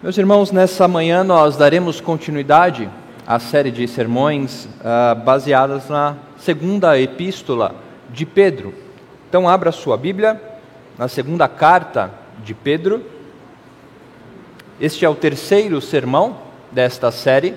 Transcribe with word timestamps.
Meus 0.00 0.16
irmãos, 0.16 0.52
nessa 0.52 0.86
manhã 0.86 1.24
nós 1.24 1.56
daremos 1.56 2.00
continuidade 2.00 2.88
à 3.26 3.40
série 3.40 3.72
de 3.72 3.88
sermões 3.88 4.66
uh, 4.66 5.16
baseadas 5.24 5.88
na 5.88 6.14
segunda 6.38 6.96
epístola 6.96 7.74
de 8.08 8.24
Pedro. 8.24 8.72
Então, 9.28 9.48
abra 9.48 9.72
sua 9.72 9.96
Bíblia 9.96 10.40
na 10.96 11.08
segunda 11.08 11.48
carta 11.48 12.12
de 12.44 12.54
Pedro. 12.54 13.04
Este 14.80 15.04
é 15.04 15.08
o 15.08 15.16
terceiro 15.16 15.80
sermão 15.80 16.36
desta 16.70 17.10
série. 17.10 17.56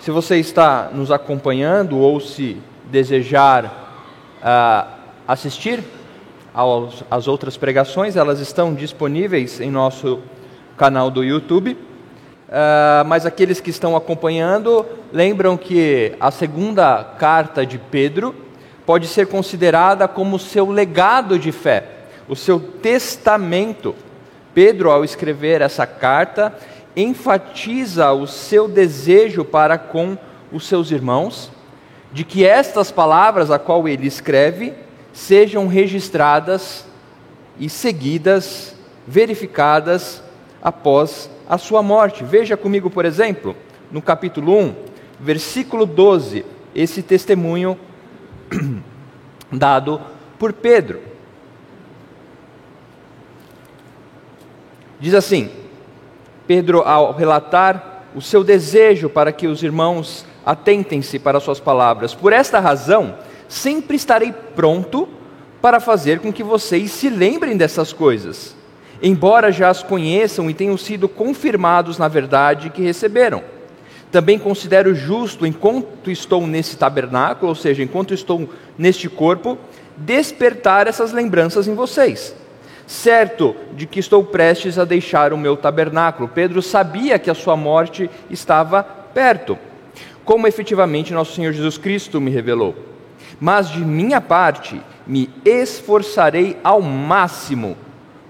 Se 0.00 0.10
você 0.10 0.38
está 0.38 0.90
nos 0.92 1.12
acompanhando 1.12 1.98
ou 1.98 2.18
se 2.18 2.60
desejar 2.90 3.64
uh, 4.42 4.90
assistir 5.28 5.84
aos, 6.56 7.28
outras 7.28 7.58
pregações, 7.58 8.16
elas 8.16 8.40
estão 8.40 8.72
disponíveis 8.72 9.60
em 9.60 9.70
nosso 9.70 10.20
canal 10.74 11.10
do 11.10 11.22
YouTube. 11.22 11.72
Uh, 11.72 13.04
mas 13.06 13.26
aqueles 13.26 13.60
que 13.60 13.68
estão 13.68 13.94
acompanhando 13.94 14.86
lembram 15.12 15.56
que 15.56 16.14
a 16.18 16.30
segunda 16.30 17.04
carta 17.18 17.66
de 17.66 17.76
Pedro 17.76 18.34
pode 18.86 19.06
ser 19.06 19.26
considerada 19.26 20.08
como 20.08 20.38
seu 20.38 20.70
legado 20.70 21.38
de 21.38 21.52
fé, 21.52 21.84
o 22.26 22.34
seu 22.34 22.58
testamento. 22.58 23.94
Pedro, 24.54 24.90
ao 24.90 25.04
escrever 25.04 25.60
essa 25.60 25.86
carta, 25.86 26.56
enfatiza 26.96 28.12
o 28.12 28.26
seu 28.26 28.66
desejo 28.66 29.44
para 29.44 29.76
com 29.76 30.16
os 30.50 30.66
seus 30.66 30.90
irmãos, 30.90 31.50
de 32.12 32.24
que 32.24 32.46
estas 32.46 32.90
palavras 32.90 33.50
a 33.50 33.58
qual 33.58 33.86
ele 33.86 34.06
escreve 34.06 34.85
sejam 35.16 35.66
registradas 35.66 36.84
e 37.58 37.70
seguidas, 37.70 38.74
verificadas 39.06 40.22
após 40.62 41.30
a 41.48 41.56
sua 41.56 41.82
morte. 41.82 42.22
Veja 42.22 42.54
comigo, 42.54 42.90
por 42.90 43.06
exemplo, 43.06 43.56
no 43.90 44.02
capítulo 44.02 44.54
1, 44.58 44.74
versículo 45.18 45.86
12, 45.86 46.44
esse 46.74 47.02
testemunho 47.02 47.78
dado 49.50 50.02
por 50.38 50.52
Pedro. 50.52 51.00
Diz 55.00 55.14
assim: 55.14 55.50
Pedro, 56.46 56.82
ao 56.82 57.12
relatar 57.12 58.04
o 58.14 58.20
seu 58.20 58.44
desejo 58.44 59.08
para 59.08 59.32
que 59.32 59.46
os 59.46 59.62
irmãos 59.62 60.26
atentem-se 60.44 61.18
para 61.18 61.40
suas 61.40 61.58
palavras, 61.58 62.14
por 62.14 62.34
esta 62.34 62.60
razão, 62.60 63.16
sempre 63.48 63.96
estarei 63.96 64.32
pronto 64.54 65.08
para 65.60 65.80
fazer 65.80 66.20
com 66.20 66.32
que 66.32 66.42
vocês 66.42 66.90
se 66.90 67.08
lembrem 67.08 67.56
dessas 67.56 67.92
coisas, 67.92 68.54
embora 69.02 69.50
já 69.50 69.68
as 69.68 69.82
conheçam 69.82 70.48
e 70.48 70.54
tenham 70.54 70.76
sido 70.76 71.08
confirmados 71.08 71.98
na 71.98 72.08
verdade 72.08 72.70
que 72.70 72.82
receberam. 72.82 73.42
Também 74.12 74.38
considero 74.38 74.94
justo, 74.94 75.44
enquanto 75.44 76.10
estou 76.10 76.46
nesse 76.46 76.76
tabernáculo, 76.76 77.48
ou 77.48 77.54
seja, 77.54 77.82
enquanto 77.82 78.14
estou 78.14 78.48
neste 78.78 79.08
corpo, 79.08 79.58
despertar 79.96 80.86
essas 80.86 81.12
lembranças 81.12 81.66
em 81.66 81.74
vocês. 81.74 82.34
Certo 82.86 83.56
de 83.74 83.84
que 83.86 83.98
estou 83.98 84.22
prestes 84.22 84.78
a 84.78 84.84
deixar 84.84 85.32
o 85.32 85.38
meu 85.38 85.56
tabernáculo. 85.56 86.28
Pedro 86.28 86.62
sabia 86.62 87.18
que 87.18 87.28
a 87.28 87.34
sua 87.34 87.56
morte 87.56 88.08
estava 88.30 88.84
perto, 88.84 89.58
como 90.24 90.46
efetivamente 90.46 91.12
nosso 91.12 91.34
Senhor 91.34 91.52
Jesus 91.52 91.76
Cristo 91.76 92.20
me 92.20 92.30
revelou. 92.30 92.95
Mas 93.40 93.68
de 93.68 93.84
minha 93.84 94.20
parte, 94.20 94.80
me 95.06 95.30
esforçarei 95.44 96.56
ao 96.64 96.80
máximo 96.80 97.76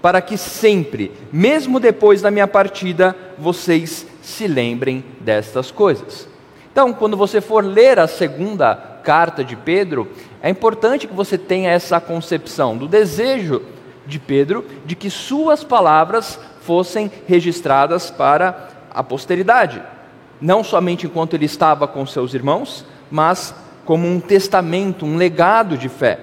para 0.01 0.21
que 0.21 0.37
sempre, 0.37 1.11
mesmo 1.31 1.79
depois 1.79 2.21
da 2.21 2.31
minha 2.31 2.47
partida, 2.47 3.15
vocês 3.37 4.05
se 4.21 4.47
lembrem 4.47 5.03
destas 5.19 5.71
coisas. 5.71 6.27
Então, 6.71 6.93
quando 6.93 7.17
você 7.17 7.41
for 7.41 7.63
ler 7.63 7.97
a 7.97 8.07
segunda 8.07 8.75
carta 9.03 9.43
de 9.43 9.55
Pedro, 9.55 10.07
é 10.41 10.49
importante 10.49 11.07
que 11.07 11.13
você 11.13 11.37
tenha 11.37 11.71
essa 11.71 11.99
concepção 11.99 12.77
do 12.77 12.87
desejo 12.87 13.63
de 14.05 14.19
Pedro 14.19 14.63
de 14.85 14.95
que 14.95 15.09
suas 15.09 15.63
palavras 15.63 16.39
fossem 16.61 17.11
registradas 17.25 18.11
para 18.11 18.69
a 18.93 19.03
posteridade, 19.03 19.81
não 20.39 20.63
somente 20.63 21.05
enquanto 21.05 21.33
ele 21.33 21.45
estava 21.45 21.87
com 21.87 22.05
seus 22.05 22.33
irmãos, 22.33 22.85
mas 23.09 23.55
como 23.87 24.05
um 24.05 24.19
testamento, 24.19 25.05
um 25.05 25.15
legado 25.15 25.77
de 25.77 25.87
fé. 25.87 26.19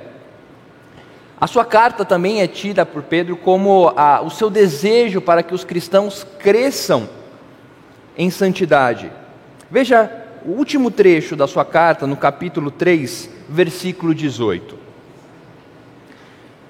A 1.41 1.47
sua 1.47 1.65
carta 1.65 2.05
também 2.05 2.43
é 2.43 2.47
tida 2.47 2.85
por 2.85 3.03
Pedro 3.05 3.39
como 3.39 3.91
a, 3.97 4.21
o 4.21 4.29
seu 4.29 4.51
desejo 4.51 5.23
para 5.23 5.43
que 5.43 5.55
os 5.55 5.65
cristãos 5.65 6.27
cresçam 6.39 7.09
em 8.19 8.29
santidade. 8.29 9.11
Veja 9.71 10.13
o 10.45 10.51
último 10.51 10.91
trecho 10.91 11.35
da 11.35 11.47
sua 11.47 11.65
carta, 11.65 12.07
no 12.07 12.19
capítulo 12.19 12.71
3, 12.71 13.31
versículo 13.49 14.15
18. 14.15 14.79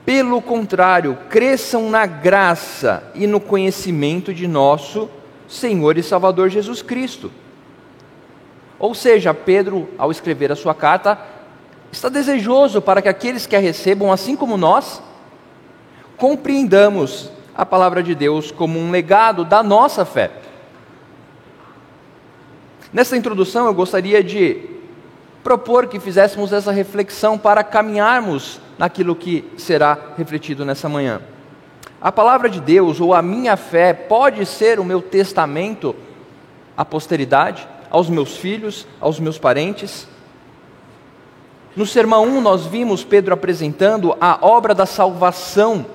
Pelo 0.07 0.41
contrário, 0.41 1.19
cresçam 1.29 1.91
na 1.91 2.07
graça 2.07 3.03
e 3.17 3.27
no 3.27 3.41
conhecimento 3.41 4.33
de 4.33 4.47
nosso 4.47 5.11
Senhor 5.49 5.99
e 5.99 6.05
Salvador 6.05 6.51
Jesus 6.51 6.83
Cristo. 6.83 7.33
Ou 8.85 8.95
seja, 8.95 9.33
Pedro, 9.33 9.89
ao 9.97 10.11
escrever 10.11 10.53
a 10.53 10.55
sua 10.55 10.75
carta, 10.75 11.19
está 11.91 12.11
desejoso 12.11 12.83
para 12.83 13.01
que 13.01 13.09
aqueles 13.09 13.47
que 13.47 13.57
a 13.57 13.59
recebam, 13.59 14.13
assim 14.13 14.37
como 14.37 14.59
nós, 14.59 15.03
compreendamos 16.19 17.31
a 17.55 17.65
palavra 17.65 18.03
de 18.03 18.15
Deus 18.15 18.51
como 18.51 18.79
um 18.79 18.91
legado 18.91 19.43
da 19.43 19.63
nossa 19.63 20.05
fé. 20.05 20.31
Nessa 22.93 23.17
introdução, 23.17 23.65
eu 23.65 23.73
gostaria 23.73 24.23
de 24.23 24.61
propor 25.43 25.87
que 25.87 25.99
fizéssemos 25.99 26.53
essa 26.53 26.71
reflexão 26.71 27.39
para 27.39 27.65
caminharmos 27.65 28.61
naquilo 28.77 29.17
que 29.17 29.51
será 29.57 29.97
refletido 30.19 30.63
nessa 30.63 30.91
manhã. 30.91 31.23
A 32.03 32.13
palavra 32.13 32.51
de 32.51 32.61
Deus 32.61 33.01
ou 33.01 33.15
a 33.15 33.23
minha 33.23 33.57
fé 33.57 33.95
pode 33.95 34.45
ser 34.45 34.79
o 34.79 34.85
meu 34.85 35.01
testamento 35.01 35.97
à 36.77 36.85
posteridade? 36.85 37.73
Aos 37.95 38.11
meus 38.11 38.37
filhos, 38.37 38.89
aos 39.01 39.21
meus 39.21 39.39
parentes. 39.39 40.09
No 41.77 41.87
sermão 41.87 42.25
1, 42.25 42.41
nós 42.41 42.67
vimos 42.67 43.05
Pedro 43.05 43.33
apresentando 43.33 44.17
a 44.21 44.37
obra 44.43 44.75
da 44.75 44.85
salvação 44.85 45.87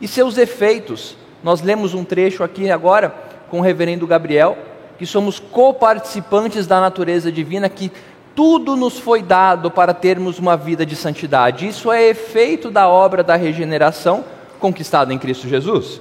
e 0.00 0.06
seus 0.06 0.38
efeitos. 0.38 1.16
Nós 1.42 1.60
lemos 1.60 1.94
um 1.94 2.04
trecho 2.04 2.44
aqui 2.44 2.70
agora 2.70 3.12
com 3.50 3.58
o 3.58 3.60
reverendo 3.60 4.06
Gabriel, 4.06 4.56
que 4.98 5.04
somos 5.04 5.40
coparticipantes 5.40 6.64
da 6.64 6.80
natureza 6.80 7.32
divina, 7.32 7.68
que 7.68 7.90
tudo 8.36 8.76
nos 8.76 9.00
foi 9.00 9.20
dado 9.20 9.68
para 9.68 9.92
termos 9.92 10.38
uma 10.38 10.56
vida 10.56 10.86
de 10.86 10.94
santidade. 10.94 11.66
Isso 11.66 11.90
é 11.90 12.04
efeito 12.04 12.70
da 12.70 12.86
obra 12.86 13.24
da 13.24 13.34
regeneração 13.34 14.24
conquistada 14.60 15.12
em 15.12 15.18
Cristo 15.18 15.48
Jesus. 15.48 16.00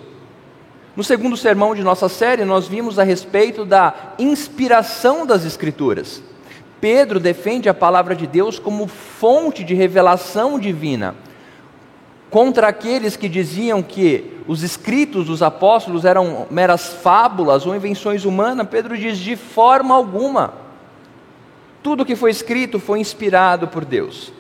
No 0.97 1.03
segundo 1.03 1.38
sermão 1.38 1.75
de 1.75 1.84
nossa 1.84 2.09
série, 2.09 2.44
nós 2.44 2.68
vimos 2.68 2.97
a 2.97 3.03
respeito 3.03 3.63
da 3.63 3.94
inspiração 4.18 5.28
das 5.28 5.46
Escrituras. 5.46 6.24
Pedro 6.81 7.19
defende 7.19 7.69
a 7.69 7.74
palavra 7.74 8.16
de 8.16 8.25
Deus 8.25 8.58
como 8.58 8.88
fonte 8.88 9.63
de 9.63 9.75
revelação 9.75 10.59
divina. 10.59 11.13
Contra 12.31 12.69
aqueles 12.69 13.16
que 13.16 13.30
diziam 13.30 13.84
que 13.84 14.41
os 14.47 14.63
escritos 14.63 15.28
dos 15.28 15.44
apóstolos 15.44 16.03
eram 16.03 16.47
meras 16.50 16.88
fábulas 16.88 17.68
ou 17.68 17.75
invenções 17.75 18.25
humanas, 18.25 18.68
Pedro 18.68 18.97
diz: 18.97 19.19
de 19.19 19.35
forma 19.35 19.94
alguma. 19.94 20.56
Tudo 21.84 22.06
que 22.06 22.16
foi 22.16 22.31
escrito 22.31 22.79
foi 22.79 23.00
inspirado 23.00 23.68
por 23.68 23.85
Deus. 23.85 24.34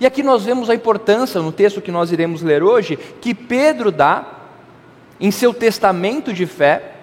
E 0.00 0.06
aqui 0.06 0.24
nós 0.24 0.44
vemos 0.44 0.68
a 0.68 0.74
importância, 0.74 1.40
no 1.40 1.52
texto 1.52 1.80
que 1.80 1.92
nós 1.92 2.10
iremos 2.10 2.42
ler 2.42 2.64
hoje, 2.64 2.98
que 3.20 3.32
Pedro 3.32 3.92
dá 3.92 4.41
em 5.22 5.30
seu 5.30 5.54
testamento 5.54 6.32
de 6.32 6.46
fé 6.46 6.94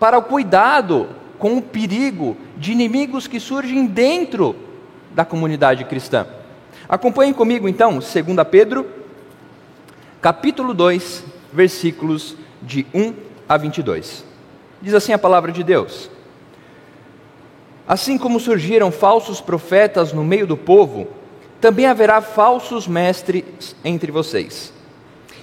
para 0.00 0.18
o 0.18 0.22
cuidado 0.22 1.08
com 1.38 1.56
o 1.56 1.62
perigo 1.62 2.36
de 2.56 2.72
inimigos 2.72 3.28
que 3.28 3.38
surgem 3.38 3.86
dentro 3.86 4.56
da 5.12 5.24
comunidade 5.24 5.84
cristã. 5.84 6.26
Acompanhem 6.88 7.32
comigo 7.32 7.68
então, 7.68 7.92
2 7.92 8.04
Pedro, 8.50 8.90
capítulo 10.20 10.74
2, 10.74 11.24
versículos 11.52 12.36
de 12.60 12.84
1 12.92 13.14
a 13.48 13.56
22. 13.56 14.24
Diz 14.82 14.92
assim 14.92 15.12
a 15.12 15.18
palavra 15.18 15.52
de 15.52 15.62
Deus: 15.62 16.10
Assim 17.86 18.18
como 18.18 18.40
surgiram 18.40 18.90
falsos 18.90 19.40
profetas 19.40 20.12
no 20.12 20.24
meio 20.24 20.46
do 20.46 20.56
povo, 20.56 21.06
também 21.60 21.86
haverá 21.86 22.20
falsos 22.20 22.88
mestres 22.88 23.76
entre 23.84 24.10
vocês 24.10 24.79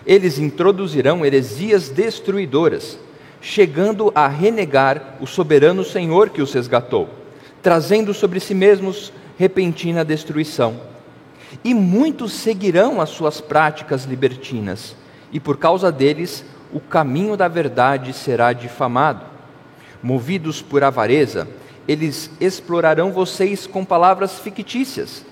eles 0.08 0.40
introduzirão 0.40 1.26
heresias 1.26 1.90
destruidoras, 1.90 2.98
chegando 3.42 4.10
a 4.16 4.26
renegar 4.30 5.18
o 5.20 5.28
soberano 5.28 5.84
Senhor 5.84 6.30
que 6.30 6.42
os 6.42 6.54
resgatou, 6.54 7.10
trazendo 7.62 8.14
sobre 8.14 8.40
si 8.40 8.56
mesmos 8.56 9.12
repentina 9.38 10.06
destruição. 10.06 10.80
E 11.62 11.74
muitos 11.74 12.32
seguirão 12.32 13.02
as 13.02 13.10
suas 13.10 13.42
práticas 13.42 14.06
libertinas, 14.06 14.96
e 15.32 15.42
por 15.42 15.58
causa 15.58 15.92
deles 15.92 16.46
o 16.72 16.80
caminho 16.80 17.36
da 17.36 17.50
verdade 17.50 18.14
será 18.14 18.54
difamado. 18.54 19.26
Movidos 20.02 20.62
por 20.62 20.86
avareza, 20.86 21.50
eles 21.86 22.32
explorarão 22.40 23.12
vocês 23.12 23.68
com 23.68 23.84
palavras 23.84 24.40
fictícias. 24.40 25.26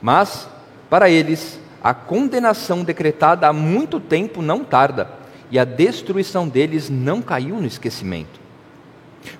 Mas, 0.00 0.48
para 0.88 1.10
eles, 1.10 1.58
a 1.82 1.94
condenação 1.94 2.82
decretada 2.82 3.46
há 3.46 3.52
muito 3.52 4.00
tempo 4.00 4.42
não 4.42 4.64
tarda, 4.64 5.08
e 5.50 5.58
a 5.58 5.64
destruição 5.64 6.46
deles 6.48 6.90
não 6.90 7.22
caiu 7.22 7.56
no 7.56 7.66
esquecimento. 7.66 8.40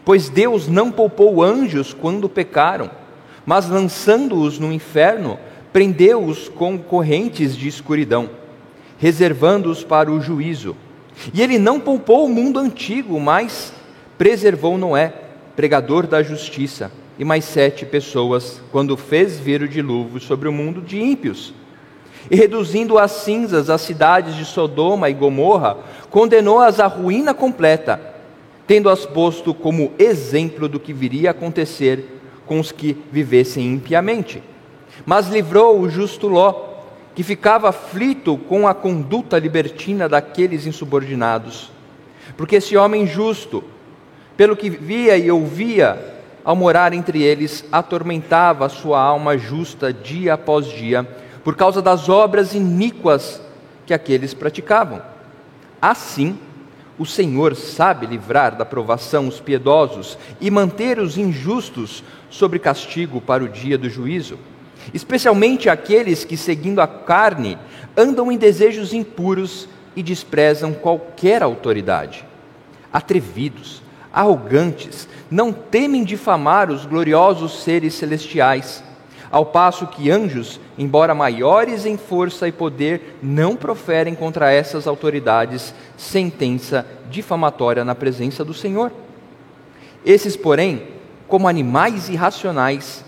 Pois 0.05 0.29
Deus 0.29 0.69
não 0.69 0.90
poupou 0.90 1.43
anjos 1.43 1.93
quando 1.93 2.29
pecaram, 2.29 2.90
mas 3.44 3.69
lançando-os 3.69 4.58
no 4.58 4.73
inferno, 4.73 5.38
prendeu-os 5.73 6.49
com 6.49 6.79
correntes 6.79 7.56
de 7.56 7.69
escuridão, 7.69 8.31
reservando-os 8.99 9.85
para 9.85 10.11
o 10.11 10.20
juízo. 10.20 10.76
E 11.32 11.43
ele 11.43 11.58
não 11.58 11.81
poupou 11.81 12.26
o 12.26 12.29
mundo 12.29 12.58
antigo, 12.58 13.19
mas 13.20 13.73
preservou 14.17 14.79
Noé, 14.79 15.12
pregador 15.56 16.06
da 16.06 16.23
justiça, 16.23 16.93
e 17.19 17.25
mais 17.25 17.44
sete 17.44 17.85
pessoas, 17.85 18.62
quando 18.70 18.96
fez 18.96 19.38
vir 19.40 19.62
o 19.62 19.69
dilúvio 19.69 20.20
sobre 20.20 20.49
o 20.49 20.52
mundo 20.52 20.81
de 20.81 21.00
ímpios. 21.00 21.52
E 22.30 22.36
reduzindo 22.36 22.98
a 22.98 23.08
cinzas 23.08 23.70
as 23.70 23.80
cidades 23.80 24.34
de 24.34 24.44
Sodoma 24.44 25.08
e 25.08 25.14
Gomorra, 25.14 25.78
condenou-as 26.10 26.78
à 26.78 26.86
ruína 26.86 27.32
completa, 27.32 28.00
tendo-as 28.66 29.06
posto 29.06 29.54
como 29.54 29.92
exemplo 29.98 30.69
do 30.69 30.78
que 30.78 30.92
viria 30.92 31.30
a 31.30 31.32
acontecer 31.32 32.20
com 32.46 32.60
os 32.60 32.70
que 32.70 32.96
vivessem 33.10 33.72
impiamente. 33.72 34.42
Mas 35.06 35.28
livrou 35.28 35.80
o 35.80 35.88
justo 35.88 36.28
Ló, 36.28 36.69
que 37.14 37.22
ficava 37.22 37.70
aflito 37.70 38.36
com 38.36 38.69
a 38.69 38.75
conduta 38.75 39.38
libertina 39.38 40.08
daqueles 40.08 40.66
insubordinados. 40.66 41.70
Porque 42.36 42.56
esse 42.56 42.76
homem 42.76 43.06
justo, 43.06 43.64
pelo 44.36 44.56
que 44.56 44.70
via 44.70 45.16
e 45.16 45.30
ouvia, 45.30 46.16
ao 46.44 46.54
morar 46.54 46.92
entre 46.92 47.22
eles, 47.22 47.64
atormentava 47.72 48.66
a 48.66 48.69
sua 48.69 49.00
alma 49.00 49.36
justa 49.36 49.92
dia 49.92 50.34
após 50.34 50.66
dia, 50.66 51.06
por 51.44 51.56
causa 51.56 51.81
das 51.81 52.08
obras 52.08 52.55
iníquas 52.55 53.40
que 53.87 53.94
aqueles 53.94 54.35
praticavam. 54.35 55.02
Assim, 55.81 56.38
o 56.99 57.06
Senhor 57.06 57.55
sabe 57.55 58.06
livrar 58.06 58.56
da 58.56 58.64
provação 58.64 59.29
os 59.29 59.40
piedosos 59.40 60.19
e 60.40 60.50
manter 60.50 60.99
os 60.99 61.17
injustos 61.17 62.02
sob 62.29 62.58
castigo 62.58 63.20
para 63.20 63.44
o 63.44 63.49
dia 63.49 63.79
do 63.79 63.88
juízo, 63.88 64.38
especialmente 64.93 65.69
aqueles 65.69 66.25
que, 66.25 66.37
seguindo 66.37 66.81
a 66.81 66.88
carne, 66.88 67.56
andam 67.96 68.32
em 68.32 68.37
desejos 68.37 68.93
impuros 68.93 69.69
e 69.94 70.02
desprezam 70.02 70.73
qualquer 70.73 71.43
autoridade. 71.43 72.25
Atrevidos, 72.93 73.81
arrogantes, 74.12 75.08
não 75.31 75.52
temem 75.52 76.02
difamar 76.02 76.70
os 76.70 76.85
gloriosos 76.85 77.62
seres 77.62 77.94
celestiais 77.94 78.82
ao 79.31 79.46
passo 79.46 79.87
que 79.87 80.11
anjos, 80.11 80.61
embora 80.78 81.14
maiores 81.14 81.84
em 81.84 81.96
força 81.96 82.46
e 82.46 82.52
poder, 82.52 83.19
não 83.22 83.56
proferem 83.56 84.14
contra 84.14 84.52
essas 84.52 84.86
autoridades 84.86 85.75
sentença 85.96 86.86
difamatória 87.10 87.84
na 87.84 87.94
presença 87.94 88.44
do 88.44 88.54
Senhor. 88.54 88.92
Esses, 90.04 90.36
porém, 90.36 90.84
como 91.26 91.48
animais 91.48 92.08
irracionais, 92.08 93.04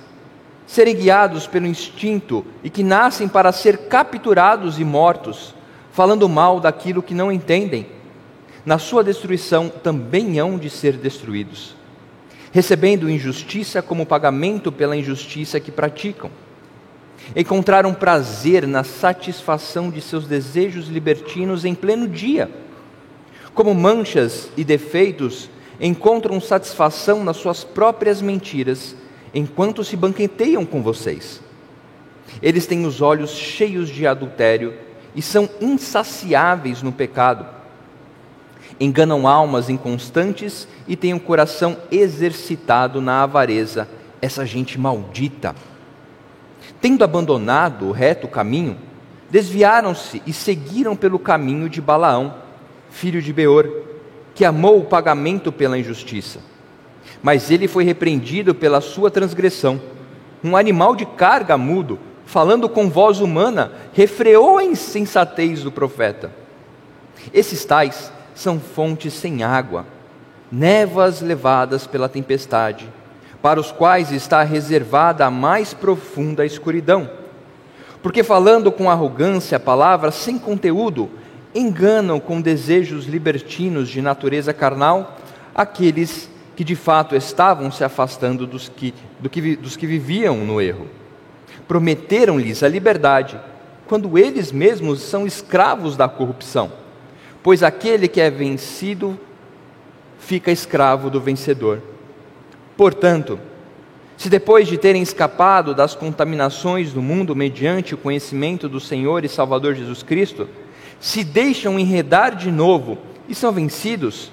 serem 0.67 0.97
guiados 0.97 1.47
pelo 1.47 1.67
instinto 1.67 2.45
e 2.63 2.69
que 2.69 2.83
nascem 2.83 3.29
para 3.29 3.53
ser 3.53 3.79
capturados 3.89 4.79
e 4.79 4.85
mortos, 4.85 5.55
falando 5.93 6.29
mal 6.29 6.61
daquilo 6.61 7.03
que 7.03 7.15
não 7.15 7.31
entendem, 7.31 7.87
na 8.67 8.79
sua 8.79 9.03
destruição 9.03 9.69
também 9.69 10.39
hão 10.39 10.59
de 10.59 10.69
ser 10.69 10.97
destruídos 10.97 11.81
recebendo 12.53 13.09
injustiça 13.09 13.81
como 13.81 14.07
pagamento 14.07 14.73
pela 14.73 14.97
injustiça 14.97 15.61
que 15.61 15.71
praticam. 15.71 16.31
Encontraram 17.35 17.95
prazer 17.95 18.67
na 18.67 18.83
satisfação 18.83 19.91
de 19.91 20.01
seus 20.01 20.27
desejos 20.27 20.89
libertinos 20.89 21.65
em 21.65 21.75
pleno 21.75 22.09
dia. 22.09 22.51
Como 23.55 23.75
manchas 23.75 24.49
e 24.57 24.65
defeitos, 24.65 25.51
encontram 25.81 26.41
satisfação 26.41 27.25
nas 27.25 27.37
suas 27.37 27.65
próprias 27.65 28.21
mentiras, 28.21 28.97
enquanto 29.35 29.85
se 29.85 29.97
banqueteiam 29.97 30.65
com 30.65 30.83
vocês. 30.83 31.41
Eles 32.43 32.67
têm 32.67 32.85
os 32.87 33.01
olhos 33.01 33.31
cheios 33.31 33.89
de 33.89 34.07
adultério 34.07 34.75
e 35.15 35.23
são 35.23 35.49
insaciáveis 35.61 36.83
no 36.83 36.93
pecado 36.93 37.61
enganam 38.81 39.29
almas 39.29 39.69
inconstantes 39.69 40.67
e 40.89 40.97
têm 40.97 41.13
o 41.13 41.17
um 41.17 41.19
coração 41.19 41.77
exercitado 41.93 43.01
na 43.01 43.23
avareza, 43.23 43.87
essa 44.23 44.47
gente 44.47 44.79
maldita. 44.79 45.55
Tendo 46.81 47.05
abandonado 47.05 47.87
o 47.87 47.93
reto 47.93 48.27
caminho, 48.27 48.77
desviaram-se 49.31 50.23
e 50.27 50.33
seguiram 50.33 50.97
pelo 50.97 51.19
caminho 51.19 51.69
de 51.69 51.81
Balaão, 51.81 52.35
filho 52.91 53.21
de 53.21 53.33
Beor, 53.33 53.69
que 54.35 54.45
amou 54.45 54.81
o 54.81 54.85
pagamento 54.85 55.53
pela 55.53 55.79
injustiça. 55.79 56.41
Mas 57.23 57.51
ele 57.51 57.69
foi 57.69 57.85
repreendido 57.85 58.55
pela 58.55 58.81
sua 58.81 59.11
transgressão. 59.11 59.81
Um 60.43 60.57
animal 60.57 60.97
de 60.97 61.05
carga 61.05 61.59
mudo, 61.59 61.99
falando 62.25 62.69
com 62.69 62.89
voz 62.89 63.21
humana, 63.21 63.73
refreou 63.93 64.57
a 64.57 64.65
insensatez 64.65 65.63
do 65.63 65.71
profeta. 65.71 66.33
Esses 67.35 67.65
tais 67.65 68.11
são 68.35 68.59
fontes 68.59 69.13
sem 69.13 69.43
água, 69.43 69.85
névoas 70.51 71.21
levadas 71.21 71.87
pela 71.87 72.09
tempestade, 72.09 72.89
para 73.43 73.61
os 73.61 73.73
quais 73.73 74.13
está 74.13 74.43
reservada 74.43 75.25
a 75.25 75.31
mais 75.31 75.73
profunda 75.73 76.45
escuridão. 76.45 77.11
Porque 78.03 78.23
falando 78.23 78.71
com 78.71 78.91
arrogância 78.91 79.59
palavras 79.59 80.15
sem 80.15 80.39
conteúdo, 80.39 81.11
enganam 81.55 82.21
com 82.21 82.41
desejos 82.41 83.07
libertinos 83.07 83.89
de 83.89 84.01
natureza 84.01 84.53
carnal 84.53 85.17
aqueles 85.55 86.31
que 86.55 86.65
de 86.65 86.77
fato 86.77 87.17
estavam 87.17 87.71
se 87.71 87.83
afastando 87.83 88.47
dos 88.47 88.69
que, 88.69 88.95
do 89.19 89.29
que, 89.29 89.57
dos 89.57 89.77
que 89.77 89.87
viviam 89.87 90.37
no 90.39 90.61
erro. 90.61 90.87
Prometeram-lhes 91.67 92.63
a 92.63 92.69
liberdade, 92.69 93.41
quando 93.87 94.19
eles 94.19 94.53
mesmos 94.53 95.01
são 95.01 95.27
escravos 95.27 95.97
da 95.97 96.09
corrupção 96.09 96.71
pois 97.43 97.63
aquele 97.63 98.09
que 98.09 98.21
é 98.21 98.31
vencido 98.31 99.19
fica 100.19 100.51
escravo 100.51 101.11
do 101.11 101.21
vencedor. 101.21 101.83
Portanto, 102.81 103.39
se 104.17 104.31
depois 104.31 104.67
de 104.67 104.79
terem 104.79 105.03
escapado 105.03 105.75
das 105.75 105.95
contaminações 105.95 106.95
do 106.95 107.03
mundo 107.03 107.37
mediante 107.37 107.93
o 107.95 107.99
conhecimento 107.99 108.71
do 108.71 108.81
Senhor 108.81 109.23
e 109.23 109.29
Salvador 109.29 109.75
Jesus 109.75 110.03
Cristo, 110.03 110.49
se 110.99 111.23
deixam 111.23 111.79
enredar 111.79 112.35
de 112.35 112.51
novo 112.51 112.97
e 113.29 113.35
são 113.35 113.53
vencidos, 113.53 114.33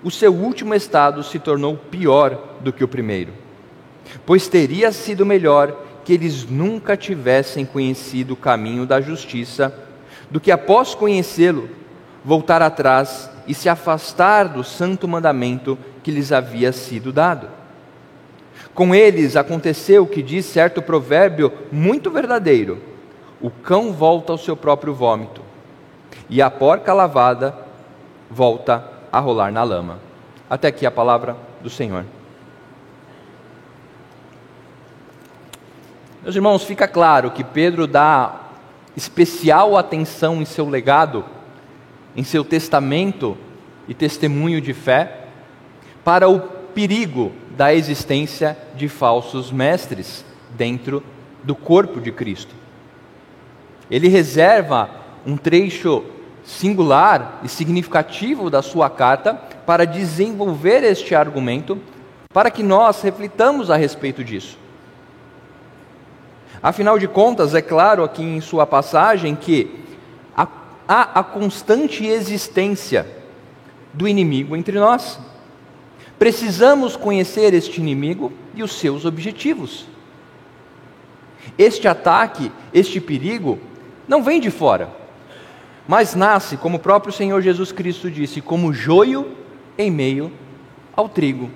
o 0.00 0.12
seu 0.12 0.32
último 0.32 0.72
estado 0.76 1.24
se 1.24 1.40
tornou 1.40 1.76
pior 1.76 2.38
do 2.60 2.72
que 2.72 2.84
o 2.84 2.88
primeiro. 2.88 3.32
Pois 4.24 4.46
teria 4.46 4.92
sido 4.92 5.26
melhor 5.26 5.76
que 6.04 6.12
eles 6.12 6.48
nunca 6.48 6.96
tivessem 6.96 7.66
conhecido 7.66 8.34
o 8.34 8.36
caminho 8.36 8.86
da 8.86 9.00
justiça, 9.00 9.74
do 10.30 10.38
que 10.38 10.52
após 10.52 10.94
conhecê-lo, 10.94 11.68
voltar 12.24 12.62
atrás 12.62 13.28
e 13.44 13.52
se 13.52 13.68
afastar 13.68 14.44
do 14.44 14.62
santo 14.62 15.08
mandamento 15.08 15.76
que 16.00 16.12
lhes 16.12 16.30
havia 16.30 16.70
sido 16.70 17.12
dado. 17.12 17.61
Com 18.74 18.94
eles 18.94 19.36
aconteceu 19.36 20.04
o 20.04 20.06
que 20.06 20.22
diz 20.22 20.46
certo 20.46 20.80
provérbio 20.80 21.52
muito 21.70 22.10
verdadeiro: 22.10 22.80
o 23.40 23.50
cão 23.50 23.92
volta 23.92 24.32
ao 24.32 24.38
seu 24.38 24.56
próprio 24.56 24.94
vômito, 24.94 25.42
e 26.28 26.40
a 26.40 26.50
porca 26.50 26.92
lavada 26.92 27.56
volta 28.30 28.84
a 29.10 29.18
rolar 29.18 29.52
na 29.52 29.62
lama. 29.62 29.98
Até 30.48 30.68
aqui 30.68 30.86
a 30.86 30.90
palavra 30.90 31.36
do 31.60 31.68
Senhor. 31.68 32.04
Meus 36.22 36.36
irmãos, 36.36 36.62
fica 36.62 36.86
claro 36.86 37.30
que 37.32 37.42
Pedro 37.42 37.86
dá 37.86 38.42
especial 38.96 39.76
atenção 39.76 40.40
em 40.40 40.44
seu 40.44 40.68
legado 40.68 41.24
em 42.14 42.24
seu 42.24 42.44
testamento 42.44 43.36
e 43.88 43.94
testemunho 43.94 44.60
de 44.60 44.72
fé 44.72 45.26
para 46.04 46.28
o 46.28 46.40
perigo 46.40 47.32
da 47.56 47.74
existência 47.74 48.56
de 48.74 48.88
falsos 48.88 49.50
mestres 49.50 50.24
dentro 50.50 51.02
do 51.42 51.54
corpo 51.54 52.00
de 52.00 52.10
Cristo. 52.10 52.54
Ele 53.90 54.08
reserva 54.08 54.90
um 55.26 55.36
trecho 55.36 56.04
singular 56.44 57.40
e 57.42 57.48
significativo 57.48 58.50
da 58.50 58.62
sua 58.62 58.90
carta 58.90 59.34
para 59.66 59.84
desenvolver 59.84 60.82
este 60.82 61.14
argumento, 61.14 61.78
para 62.32 62.50
que 62.50 62.62
nós 62.62 63.02
reflitamos 63.02 63.70
a 63.70 63.76
respeito 63.76 64.24
disso. 64.24 64.58
Afinal 66.62 66.98
de 66.98 67.08
contas, 67.08 67.54
é 67.54 67.62
claro 67.62 68.04
aqui 68.04 68.22
em 68.22 68.40
sua 68.40 68.66
passagem 68.66 69.34
que 69.34 69.82
há 70.36 71.20
a 71.20 71.22
constante 71.22 72.06
existência 72.06 73.06
do 73.92 74.08
inimigo 74.08 74.56
entre 74.56 74.78
nós. 74.78 75.18
Precisamos 76.22 76.94
conhecer 76.94 77.52
este 77.52 77.80
inimigo 77.80 78.32
e 78.54 78.62
os 78.62 78.74
seus 78.74 79.04
objetivos. 79.04 79.86
Este 81.58 81.88
ataque, 81.88 82.52
este 82.72 83.00
perigo, 83.00 83.58
não 84.06 84.22
vem 84.22 84.40
de 84.40 84.48
fora, 84.48 84.88
mas 85.88 86.14
nasce, 86.14 86.56
como 86.56 86.76
o 86.76 86.78
próprio 86.78 87.12
Senhor 87.12 87.42
Jesus 87.42 87.72
Cristo 87.72 88.08
disse, 88.08 88.40
como 88.40 88.72
joio 88.72 89.32
em 89.76 89.90
meio 89.90 90.30
ao 90.94 91.08
trigo. 91.08 91.50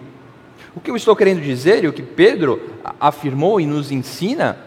O 0.74 0.80
que 0.80 0.90
eu 0.90 0.96
estou 0.96 1.14
querendo 1.14 1.42
dizer 1.42 1.84
e 1.84 1.86
o 1.86 1.92
que 1.92 2.02
Pedro 2.02 2.60
afirmou 2.98 3.60
e 3.60 3.66
nos 3.66 3.92
ensina 3.92 4.58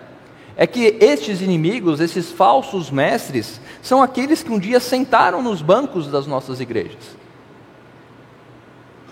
é 0.55 0.65
que 0.65 0.95
estes 1.01 1.41
inimigos, 1.41 1.99
esses 1.99 2.31
falsos 2.31 2.89
mestres, 2.89 3.59
são 3.81 4.01
aqueles 4.01 4.41
que 4.41 4.51
um 4.53 4.59
dia 4.59 4.79
sentaram 4.79 5.43
nos 5.43 5.61
bancos 5.61 6.07
das 6.07 6.25
nossas 6.25 6.61
igrejas, 6.61 7.18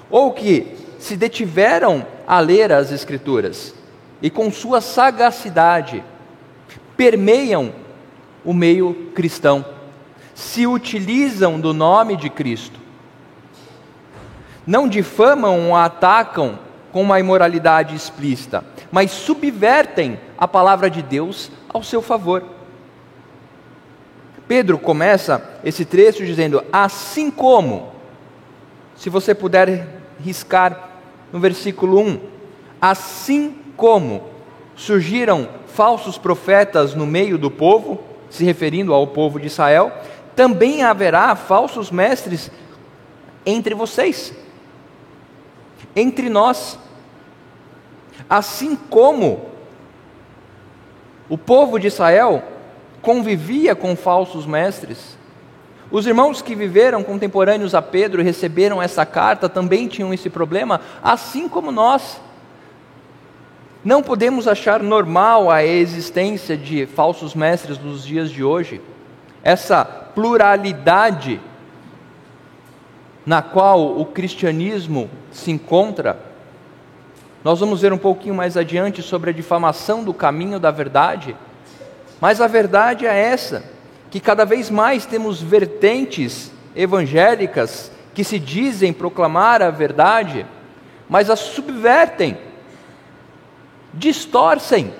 ou 0.09 0.31
que 0.31 0.75
se 0.99 1.15
detiveram 1.15 2.05
a 2.27 2.39
ler 2.39 2.71
as 2.71 2.91
Escrituras 2.91 3.73
e 4.21 4.29
com 4.29 4.51
sua 4.51 4.81
sagacidade 4.81 6.03
permeiam 6.95 7.71
o 8.43 8.53
meio 8.53 9.11
cristão, 9.13 9.63
se 10.33 10.65
utilizam 10.65 11.59
do 11.59 11.73
nome 11.73 12.15
de 12.15 12.29
Cristo, 12.29 12.79
não 14.65 14.87
difamam 14.87 15.69
ou 15.69 15.75
atacam 15.75 16.59
com 16.91 17.01
uma 17.01 17.19
imoralidade 17.19 17.95
explícita, 17.95 18.63
mas 18.91 19.11
subvertem 19.11 20.19
a 20.37 20.47
palavra 20.47 20.89
de 20.89 21.01
Deus 21.01 21.51
ao 21.69 21.83
seu 21.83 22.01
favor. 22.01 22.43
Pedro 24.47 24.77
começa 24.77 25.43
esse 25.63 25.83
trecho 25.83 26.25
dizendo: 26.25 26.63
Assim 26.71 27.29
como, 27.29 27.91
se 28.95 29.09
você 29.09 29.35
puder 29.35 29.96
riscar 30.19 30.89
no 31.31 31.39
versículo 31.39 31.99
1, 31.99 32.19
assim 32.81 33.55
como 33.75 34.23
surgiram 34.75 35.49
falsos 35.67 36.17
profetas 36.17 36.93
no 36.93 37.05
meio 37.05 37.37
do 37.37 37.51
povo, 37.51 37.99
se 38.29 38.43
referindo 38.43 38.93
ao 38.93 39.07
povo 39.07 39.39
de 39.39 39.47
Israel, 39.47 39.91
também 40.35 40.83
haverá 40.83 41.35
falsos 41.35 41.89
mestres 41.89 42.51
entre 43.45 43.73
vocês, 43.73 44.33
entre 45.95 46.29
nós. 46.29 46.77
Assim 48.29 48.75
como 48.75 49.49
o 51.29 51.37
povo 51.37 51.79
de 51.79 51.87
Israel 51.87 52.43
convivia 53.01 53.75
com 53.75 53.95
falsos 53.95 54.45
mestres, 54.45 55.16
os 55.89 56.05
irmãos 56.05 56.41
que 56.41 56.53
viveram 56.53 57.01
contemporâneos 57.01 57.73
a 57.73 57.81
Pedro 57.81 58.21
e 58.21 58.23
receberam 58.23 58.81
essa 58.81 59.05
carta 59.05 59.47
também 59.47 59.87
tinham 59.87 60.13
esse 60.13 60.29
problema, 60.29 60.81
assim 61.01 61.47
como 61.47 61.71
nós. 61.71 62.19
Não 63.85 64.03
podemos 64.03 64.49
achar 64.49 64.83
normal 64.83 65.49
a 65.49 65.63
existência 65.63 66.57
de 66.57 66.85
falsos 66.85 67.33
mestres 67.33 67.79
nos 67.79 68.03
dias 68.03 68.29
de 68.29 68.43
hoje, 68.43 68.81
essa 69.41 69.85
pluralidade 69.85 71.39
na 73.25 73.41
qual 73.41 73.97
o 73.97 74.05
cristianismo 74.05 75.09
se 75.31 75.51
encontra. 75.51 76.19
Nós 77.45 77.61
vamos 77.61 77.81
ver 77.81 77.93
um 77.93 77.97
pouquinho 77.97 78.35
mais 78.35 78.57
adiante 78.57 79.01
sobre 79.01 79.29
a 79.29 79.33
difamação 79.33 80.03
do 80.03 80.13
caminho 80.13 80.59
da 80.59 80.71
verdade, 80.71 81.33
mas 82.19 82.41
a 82.41 82.47
verdade 82.47 83.05
é 83.05 83.17
essa 83.17 83.76
que 84.17 84.21
cada 84.21 84.45
vez 84.45 84.71
mais 84.71 85.05
temos 85.05 85.43
vertentes 85.43 86.51
evangélicas 86.75 87.91
que 88.15 88.23
se 88.23 88.39
dizem 88.39 88.91
proclamar 88.91 89.61
a 89.61 89.69
verdade, 89.69 90.43
mas 91.07 91.29
a 91.29 91.35
subvertem, 91.35 92.35
distorcem. 93.93 94.91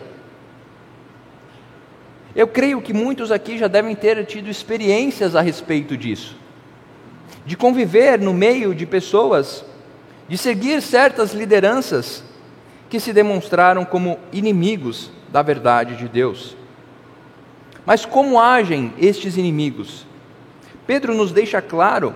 Eu 2.36 2.48
creio 2.48 2.80
que 2.80 2.94
muitos 2.94 3.32
aqui 3.32 3.58
já 3.58 3.68
devem 3.68 3.96
ter 3.96 4.24
tido 4.28 4.52
experiências 4.52 5.36
a 5.36 5.42
respeito 5.42 5.98
disso, 5.98 6.38
de 7.44 7.58
conviver 7.58 8.20
no 8.20 8.36
meio 8.36 8.76
de 8.76 8.86
pessoas, 8.86 9.66
de 10.30 10.38
seguir 10.38 10.80
certas 10.80 11.34
lideranças 11.34 12.24
que 12.88 13.00
se 13.00 13.12
demonstraram 13.12 13.84
como 13.84 14.20
inimigos 14.32 15.10
da 15.32 15.42
verdade 15.42 15.96
de 15.96 16.08
Deus. 16.08 16.56
Mas 17.88 18.06
como 18.06 18.38
agem 18.38 18.94
estes 18.98 19.38
inimigos? 19.38 20.06
Pedro 20.86 21.16
nos 21.16 21.32
deixa 21.32 21.62
claro 21.62 22.14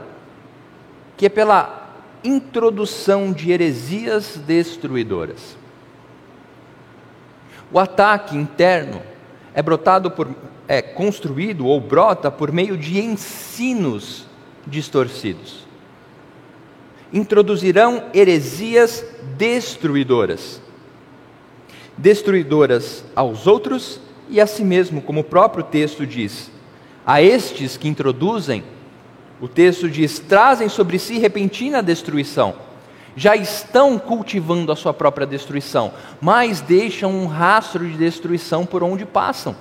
que 1.16 1.28
é 1.28 1.30
pela 1.30 1.96
introdução 2.25 3.32
de 3.32 3.54
heresias 3.54 4.36
destruidoras. 4.46 5.56
O 7.72 7.80
ataque 7.80 8.36
interno 8.36 9.01
é 9.54 9.62
brotado 9.62 10.12
por 10.12 10.28
é 10.68 10.82
construído 10.82 11.66
ou 11.66 11.80
brota 11.80 12.30
por 12.30 12.51
meio 12.51 12.75
de 12.75 13.00
ensinos 13.00 14.25
distorcidos. 14.68 15.66
Introduzirão 17.13 18.10
heresias 18.13 19.06
destruidoras. 19.38 20.62
Destruidoras 21.98 23.06
aos 23.16 23.48
outros 23.48 24.01
e 24.32 24.40
a 24.40 24.48
si 24.48 24.64
mesmo, 24.64 25.02
como 25.02 25.20
o 25.20 25.26
próprio 25.26 25.64
texto 25.64 26.08
diz. 26.08 26.50
A 27.06 27.22
estes 27.22 27.76
que 27.76 27.90
introduzem, 27.90 28.64
o 29.42 29.48
texto 29.48 29.90
diz, 29.90 30.20
trazem 30.20 30.70
sobre 30.70 30.98
si 30.98 31.20
repentina 31.20 31.84
destruição. 31.84 32.56
Já 33.14 33.36
estão 33.36 34.00
cultivando 34.00 34.72
a 34.72 34.76
sua 34.76 34.94
própria 34.94 35.28
destruição, 35.28 35.92
mas 36.22 36.62
deixam 36.62 37.12
um 37.12 37.28
rastro 37.28 37.86
de 37.86 37.98
destruição 37.98 38.66
por 38.66 38.82
onde 38.84 39.06
passam. 39.06 39.54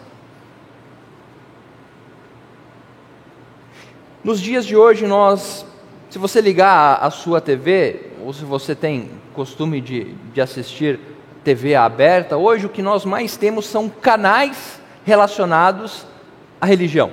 Nos 4.22 4.40
dias 4.40 4.64
de 4.64 4.76
hoje, 4.76 5.04
nós, 5.04 5.66
se 6.10 6.18
você 6.18 6.40
ligar 6.40 6.98
a, 7.02 7.10
sua 7.10 7.40
TV, 7.40 8.10
ou 8.24 8.32
se 8.32 8.44
você 8.44 8.74
tem 8.74 9.10
costume 9.34 9.80
de, 9.80 10.14
de 10.32 10.40
assistir 10.40 11.00
TV 11.50 11.74
aberta, 11.74 12.36
hoje 12.36 12.66
o 12.66 12.68
que 12.68 12.80
nós 12.80 13.04
mais 13.04 13.36
temos 13.36 13.66
são 13.66 13.88
canais 13.88 14.80
relacionados 15.04 16.06
à 16.60 16.66
religião. 16.66 17.10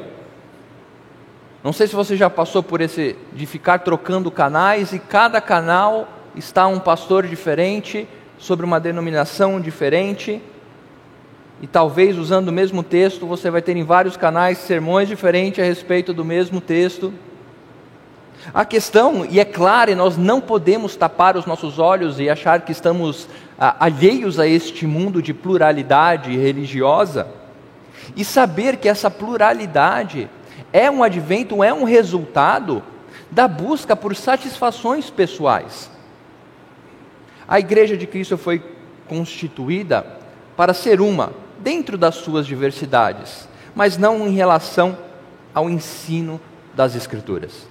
Não 1.63 1.73
sei 1.73 1.87
se 1.87 1.95
você 1.95 2.15
já 2.15 2.29
passou 2.29 2.61
por 2.61 2.79
esse 2.79 3.15
de 3.33 3.47
ficar 3.47 3.79
trocando 3.79 4.29
canais 4.29 4.93
e 4.93 4.99
cada 4.99 5.41
canal 5.41 6.07
está 6.35 6.67
um 6.67 6.79
pastor 6.79 7.25
diferente, 7.25 8.07
sobre 8.37 8.63
uma 8.63 8.79
denominação 8.79 9.59
diferente, 9.59 10.39
e 11.59 11.65
talvez 11.65 12.15
usando 12.15 12.49
o 12.49 12.53
mesmo 12.53 12.83
texto 12.83 13.25
você 13.25 13.49
vai 13.49 13.63
ter 13.63 13.75
em 13.75 13.83
vários 13.83 14.15
canais 14.15 14.59
sermões 14.59 15.07
diferentes 15.07 15.59
a 15.63 15.65
respeito 15.65 16.13
do 16.13 16.23
mesmo 16.23 16.61
texto. 16.61 17.11
A 18.53 18.63
questão, 18.63 19.25
e 19.25 19.39
é 19.39 19.45
clara, 19.45 19.91
e 19.91 19.95
nós 19.95 20.17
não 20.17 20.39
podemos 20.39 20.95
tapar 20.95 21.35
os 21.35 21.45
nossos 21.45 21.79
olhos 21.79 22.19
e 22.19 22.29
achar 22.29 22.61
que 22.61 22.71
estamos 22.71 23.27
ah, 23.59 23.75
alheios 23.79 24.39
a 24.39 24.47
este 24.47 24.85
mundo 24.85 25.21
de 25.21 25.33
pluralidade 25.33 26.35
religiosa, 26.35 27.27
e 28.15 28.23
saber 28.23 28.77
que 28.77 28.87
essa 28.87 29.11
pluralidade 29.11 30.29
é 30.71 30.89
um 30.89 31.03
advento, 31.03 31.63
é 31.63 31.73
um 31.73 31.83
resultado 31.83 32.81
da 33.29 33.47
busca 33.47 33.95
por 33.95 34.15
satisfações 34.15 35.09
pessoais. 35.09 35.89
A 37.47 37.59
Igreja 37.59 37.97
de 37.97 38.07
Cristo 38.07 38.37
foi 38.37 38.63
constituída 39.07 40.05
para 40.55 40.73
ser 40.73 41.01
uma, 41.01 41.31
dentro 41.59 41.97
das 41.97 42.15
suas 42.15 42.45
diversidades, 42.45 43.47
mas 43.75 43.97
não 43.97 44.27
em 44.27 44.31
relação 44.31 44.97
ao 45.53 45.69
ensino 45.69 46.39
das 46.73 46.95
Escrituras. 46.95 47.67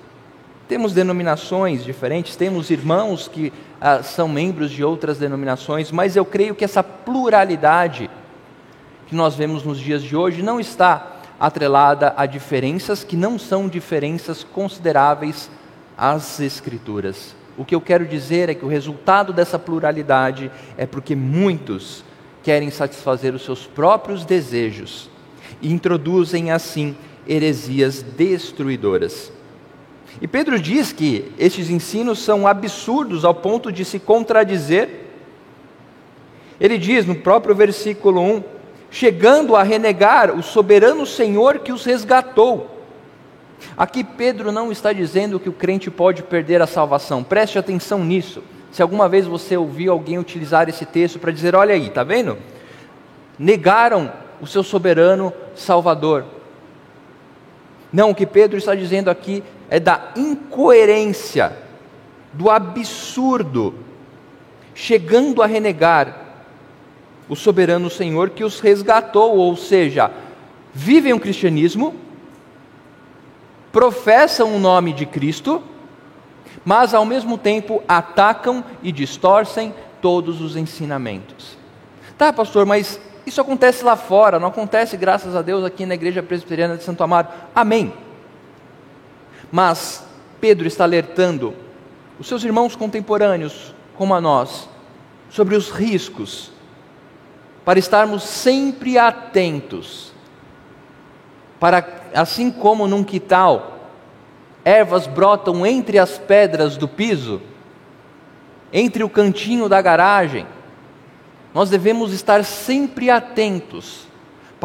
Temos 0.69 0.93
denominações 0.93 1.85
diferentes, 1.85 2.35
temos 2.35 2.71
irmãos 2.71 3.29
que 3.29 3.53
ah, 3.81 4.03
são 4.03 4.29
membros 4.29 4.71
de 4.71 4.83
outras 4.83 5.19
denominações, 5.19 5.93
mas 5.93 6.17
eu 6.17 6.25
creio 6.25 6.55
que 6.55 6.65
essa 6.65 6.83
pluralidade 6.83 8.11
que 9.07 9.15
nós 9.15 9.37
vemos 9.37 9.63
nos 9.63 9.79
dias 9.79 10.03
de 10.03 10.17
hoje 10.17 10.43
não 10.43 10.59
está 10.59 11.21
atrelada 11.39 12.15
a 12.17 12.27
diferenças 12.27 13.05
que 13.05 13.17
não 13.17 13.39
são 13.39 13.69
diferenças 13.69 14.43
consideráveis 14.43 15.49
às 15.97 16.41
Escrituras. 16.41 17.37
O 17.57 17.65
que 17.65 17.75
eu 17.75 17.81
quero 17.81 18.05
dizer 18.05 18.49
é 18.49 18.55
que 18.55 18.65
o 18.65 18.69
resultado 18.69 19.33
dessa 19.33 19.59
pluralidade 19.59 20.51
é 20.77 20.85
porque 20.85 21.15
muitos 21.15 22.05
querem 22.43 22.71
satisfazer 22.71 23.35
os 23.35 23.45
seus 23.45 23.67
próprios 23.67 24.25
desejos 24.25 25.09
e 25.63 25.73
introduzem 25.73 26.51
assim 26.51 26.97
heresias 27.27 28.03
destruidoras. 28.03 29.36
E 30.21 30.27
Pedro 30.27 30.59
diz 30.59 30.93
que 30.93 31.31
estes 31.39 31.69
ensinos 31.69 32.19
são 32.19 32.47
absurdos 32.47 33.25
ao 33.25 33.35
ponto 33.35 33.71
de 33.71 33.85
se 33.85 33.99
contradizer. 33.99 35.07
Ele 36.59 36.79
diz 36.79 37.05
no 37.05 37.15
próprio 37.15 37.55
versículo 37.55 38.21
1: 38.23 38.43
chegando 38.91 39.55
a 39.55 39.63
renegar 39.63 40.35
o 40.35 40.43
soberano 40.43 41.05
Senhor 41.05 41.59
que 41.59 41.73
os 41.73 41.85
resgatou. 41.85 42.75
Aqui 43.77 44.05
Pedro 44.05 44.53
não 44.53 44.73
está 44.73 44.93
dizendo 44.93 45.41
que 45.41 45.49
o 45.49 45.53
crente 45.53 45.91
pode 45.91 46.23
perder 46.23 46.63
a 46.63 46.67
salvação. 46.67 47.23
Preste 47.23 47.59
atenção 47.59 48.05
nisso. 48.05 48.43
Se 48.73 48.83
alguma 48.83 49.09
vez 49.09 49.27
você 49.27 49.57
ouviu 49.57 49.93
alguém 49.93 50.19
utilizar 50.19 50.69
esse 50.69 50.85
texto 50.85 51.19
para 51.19 51.33
dizer, 51.33 51.55
olha 51.55 51.75
aí, 51.75 51.89
tá 51.91 52.05
vendo? 52.05 52.39
Negaram 53.39 54.13
o 54.41 54.47
seu 54.47 54.63
soberano 54.63 55.33
Salvador. 55.55 56.25
Não, 57.93 58.11
o 58.11 58.15
que 58.15 58.27
Pedro 58.27 58.59
está 58.59 58.75
dizendo 58.75 59.09
aqui 59.09 59.43
é 59.71 59.81
da 59.81 60.13
incoerência, 60.17 61.57
do 62.33 62.51
absurdo, 62.51 63.75
chegando 64.75 65.43
a 65.43 65.47
renegar 65.47 66.27
o 67.29 67.35
soberano 67.35 67.91
Senhor 67.91 68.31
que 68.31 68.45
os 68.45 68.61
resgatou, 68.61 69.37
ou 69.37 69.57
seja, 69.57 70.11
vivem 70.73 71.13
o 71.13 71.21
cristianismo, 71.21 71.95
professam 73.73 74.55
o 74.55 74.59
nome 74.59 74.93
de 74.93 75.07
Cristo, 75.07 75.63
mas 76.65 76.95
ao 76.95 77.05
mesmo 77.05 77.37
tempo 77.37 77.83
atacam 77.89 78.65
e 78.83 78.93
distorcem 78.93 79.75
todos 80.01 80.41
os 80.41 80.57
ensinamentos. 80.57 81.57
Tá, 82.17 82.33
pastor, 82.33 82.65
mas 82.65 83.01
isso 83.27 83.41
acontece 83.41 83.85
lá 83.85 83.97
fora, 83.97 84.39
não 84.39 84.49
acontece, 84.49 84.97
graças 84.97 85.35
a 85.35 85.43
Deus, 85.43 85.65
aqui 85.65 85.85
na 85.85 85.95
Igreja 85.95 86.23
Presbiteriana 86.23 86.77
de 86.77 86.85
Santo 86.85 87.03
Amaro. 87.03 87.29
Amém. 87.55 87.93
Mas 89.51 90.05
Pedro 90.41 90.67
está 90.67 90.85
alertando 90.85 91.55
os 92.19 92.27
seus 92.27 92.43
irmãos 92.45 92.75
contemporâneos, 92.75 93.75
como 93.97 94.15
a 94.15 94.21
nós, 94.21 94.69
sobre 95.29 95.55
os 95.55 95.71
riscos, 95.71 96.53
para 97.65 97.79
estarmos 97.79 98.23
sempre 98.23 98.97
atentos, 98.97 100.13
para 101.59 101.87
assim 102.15 102.51
como 102.51 102.87
num 102.87 103.05
quital, 103.05 103.91
ervas 104.65 105.07
brotam 105.07 105.67
entre 105.67 105.99
as 105.99 106.19
pedras 106.19 106.77
do 106.77 106.89
piso, 106.89 107.41
entre 108.73 109.03
o 109.03 109.11
cantinho 109.11 109.69
da 109.69 109.81
garagem, 109.81 110.47
nós 111.53 111.71
devemos 111.71 112.13
estar 112.13 112.45
sempre 112.45 113.11
atentos 113.11 114.06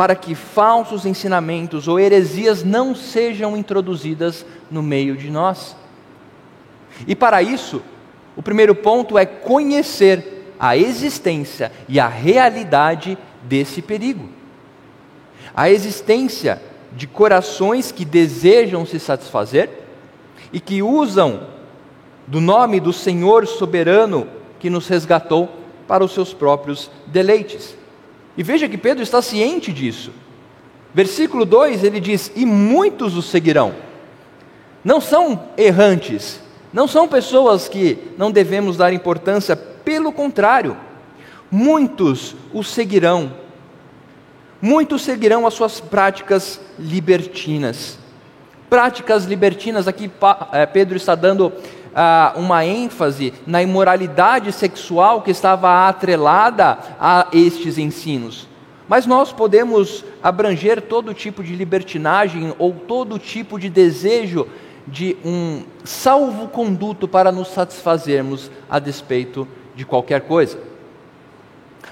para 0.01 0.15
que 0.15 0.34
falsos 0.34 1.05
ensinamentos 1.05 1.88
ou 1.88 2.00
heresias 2.00 2.63
não 2.63 2.96
sejam 2.96 3.55
introduzidas 3.55 4.43
no 4.72 4.81
meio 4.81 5.15
de 5.15 5.29
nós. 5.29 5.75
E 7.05 7.15
para 7.15 7.43
isso, 7.43 7.84
o 8.36 8.41
primeiro 8.41 8.74
ponto 8.74 9.15
é 9.15 9.27
conhecer 9.27 10.55
a 10.60 10.75
existência 10.75 11.72
e 11.88 12.00
a 12.00 12.08
realidade 12.08 13.15
desse 13.43 13.79
perigo. 13.79 14.27
A 15.55 15.70
existência 15.70 16.60
de 16.93 17.05
corações 17.05 17.91
que 17.91 18.03
desejam 18.03 18.88
se 18.88 19.00
satisfazer 19.00 19.70
e 20.51 20.60
que 20.60 20.81
usam 20.81 21.46
do 22.25 22.41
nome 22.41 22.79
do 22.79 22.91
Senhor 22.91 23.46
soberano 23.46 24.27
que 24.58 24.67
nos 24.67 24.88
resgatou 24.88 25.48
para 25.88 26.03
os 26.03 26.12
seus 26.12 26.34
próprios 26.34 26.89
deleites. 27.05 27.79
E 28.38 28.44
veja 28.44 28.70
que 28.70 28.78
Pedro 28.78 29.04
está 29.04 29.22
ciente 29.22 29.72
disso. 29.74 30.12
Versículo 30.94 31.46
2 31.46 31.84
ele 31.84 32.00
diz: 32.00 32.32
E 32.36 32.46
muitos 32.46 33.16
o 33.16 33.22
seguirão. 33.22 33.74
Não 34.84 35.00
são 35.00 35.50
errantes, 35.58 36.40
não 36.74 36.88
são 36.88 37.08
pessoas 37.08 37.68
que 37.68 37.98
não 38.18 38.32
devemos 38.32 38.78
dar 38.78 38.92
importância, 38.92 39.56
pelo 39.56 40.12
contrário, 40.12 40.76
muitos 41.50 42.36
o 42.54 42.64
seguirão. 42.64 43.34
Muitos 44.62 45.02
seguirão 45.02 45.48
as 45.48 45.54
suas 45.54 45.80
práticas 45.80 46.60
libertinas. 46.78 47.98
Práticas 48.70 49.26
libertinas, 49.26 49.88
aqui 49.88 50.10
eh, 50.54 50.66
Pedro 50.68 50.96
está 50.96 51.16
dando 51.16 51.52
ah, 51.95 52.33
uma 52.36 52.65
ênfase 52.65 53.33
na 53.45 53.62
imoralidade 53.62 54.51
sexual 54.51 55.21
que 55.21 55.31
estava 55.31 55.88
atrelada 55.88 56.77
a 57.00 57.27
estes 57.32 57.77
ensinos. 57.77 58.47
Mas 58.88 59.06
nós 59.06 59.32
podemos 59.32 60.04
abranger 60.21 60.82
todo 60.82 61.13
tipo 61.13 61.43
de 61.43 61.56
libertinagem 61.56 62.54
ou 62.60 62.73
todo 62.73 63.17
tipo 63.17 63.58
de 63.58 63.69
desejo 63.69 64.47
de 64.86 65.15
um 65.23 65.63
salvo-conduto 65.84 67.08
para 67.08 67.32
nos 67.32 67.49
satisfazermos 67.49 68.51
a 68.69 68.80
despeito 68.80 69.47
de 69.75 69.86
qualquer 69.86 70.21
coisa. 70.21 70.60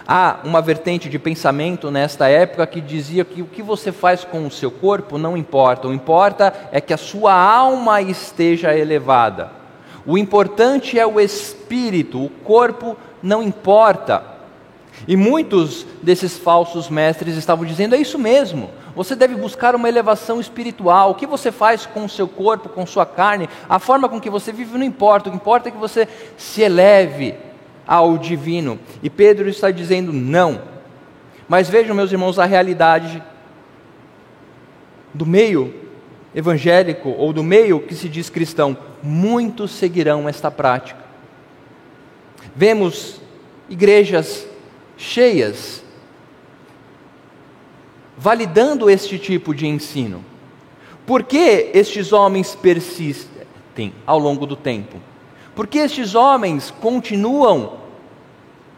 Há 0.07 0.39
uma 0.43 0.61
vertente 0.61 1.07
de 1.07 1.19
pensamento 1.19 1.91
nesta 1.91 2.27
época 2.27 2.65
que 2.65 2.81
dizia 2.81 3.23
que 3.23 3.41
o 3.41 3.45
que 3.45 3.61
você 3.61 3.91
faz 3.91 4.23
com 4.23 4.45
o 4.45 4.51
seu 4.51 4.71
corpo 4.71 5.17
não 5.17 5.37
importa, 5.37 5.87
o 5.87 5.93
importa 5.93 6.53
é 6.71 6.81
que 6.81 6.93
a 6.93 6.97
sua 6.97 7.33
alma 7.33 8.01
esteja 8.01 8.75
elevada. 8.75 9.58
O 10.09 10.17
importante 10.17 10.97
é 10.97 11.05
o 11.05 11.19
espírito, 11.19 12.25
o 12.25 12.31
corpo 12.43 12.97
não 13.21 13.43
importa. 13.43 14.23
E 15.07 15.15
muitos 15.15 15.85
desses 16.01 16.35
falsos 16.35 16.89
mestres 16.89 17.37
estavam 17.37 17.63
dizendo: 17.63 17.93
é 17.93 17.99
isso 17.99 18.17
mesmo, 18.17 18.71
você 18.95 19.15
deve 19.15 19.35
buscar 19.35 19.75
uma 19.75 19.87
elevação 19.87 20.41
espiritual. 20.41 21.11
O 21.11 21.13
que 21.13 21.27
você 21.27 21.51
faz 21.51 21.85
com 21.85 22.05
o 22.05 22.09
seu 22.09 22.27
corpo, 22.27 22.69
com 22.69 22.87
sua 22.87 23.05
carne, 23.05 23.47
a 23.69 23.77
forma 23.77 24.09
com 24.09 24.19
que 24.19 24.31
você 24.31 24.51
vive 24.51 24.79
não 24.79 24.83
importa, 24.83 25.29
o 25.29 25.31
que 25.31 25.37
importa 25.37 25.69
é 25.69 25.71
que 25.71 25.77
você 25.77 26.07
se 26.35 26.63
eleve 26.63 27.35
ao 27.85 28.17
divino. 28.17 28.79
E 29.03 29.11
Pedro 29.11 29.47
está 29.47 29.69
dizendo: 29.69 30.11
não. 30.11 30.59
Mas 31.47 31.69
vejam, 31.69 31.95
meus 31.95 32.11
irmãos, 32.11 32.39
a 32.39 32.45
realidade 32.45 33.21
do 35.13 35.23
meio 35.27 35.71
evangélico 36.33 37.09
ou 37.09 37.31
do 37.31 37.43
meio 37.43 37.79
que 37.79 37.93
se 37.93 38.09
diz 38.09 38.27
cristão, 38.27 38.75
muitos 39.03 39.71
seguirão 39.71 40.27
esta 40.27 40.49
prática. 40.49 40.99
Vemos 42.55 43.21
igrejas 43.69 44.47
cheias 44.97 45.83
validando 48.17 48.89
este 48.89 49.17
tipo 49.17 49.55
de 49.55 49.65
ensino. 49.65 50.23
Por 51.05 51.23
que 51.23 51.71
estes 51.73 52.11
homens 52.11 52.53
persistem 52.53 53.93
ao 54.05 54.19
longo 54.19 54.45
do 54.45 54.55
tempo? 54.55 54.97
Por 55.55 55.67
que 55.67 55.79
estes 55.79 56.15
homens 56.15 56.69
continuam 56.69 57.79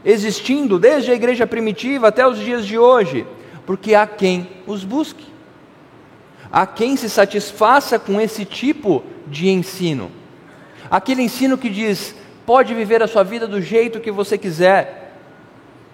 existindo 0.06 0.78
desde 0.78 1.12
a 1.12 1.16
igreja 1.16 1.48
primitiva 1.48 2.10
até 2.10 2.26
os 2.26 2.38
dias 2.38 2.66
de 2.66 2.78
hoje? 2.78 3.26
Porque 3.66 3.96
há 3.96 4.06
quem 4.06 4.48
os 4.68 4.84
busque 4.84 5.31
a 6.52 6.66
quem 6.66 6.96
se 6.98 7.10
satisfaça 7.10 7.98
com 7.98 8.20
esse 8.20 8.44
tipo 8.44 9.04
de 9.28 9.50
ensino. 9.50 10.12
Aquele 10.90 11.22
ensino 11.22 11.58
que 11.58 11.70
diz: 11.70 12.14
pode 12.46 12.74
viver 12.74 13.02
a 13.02 13.08
sua 13.08 13.24
vida 13.24 13.48
do 13.48 13.62
jeito 13.62 14.00
que 14.00 14.12
você 14.12 14.38
quiser. 14.38 15.16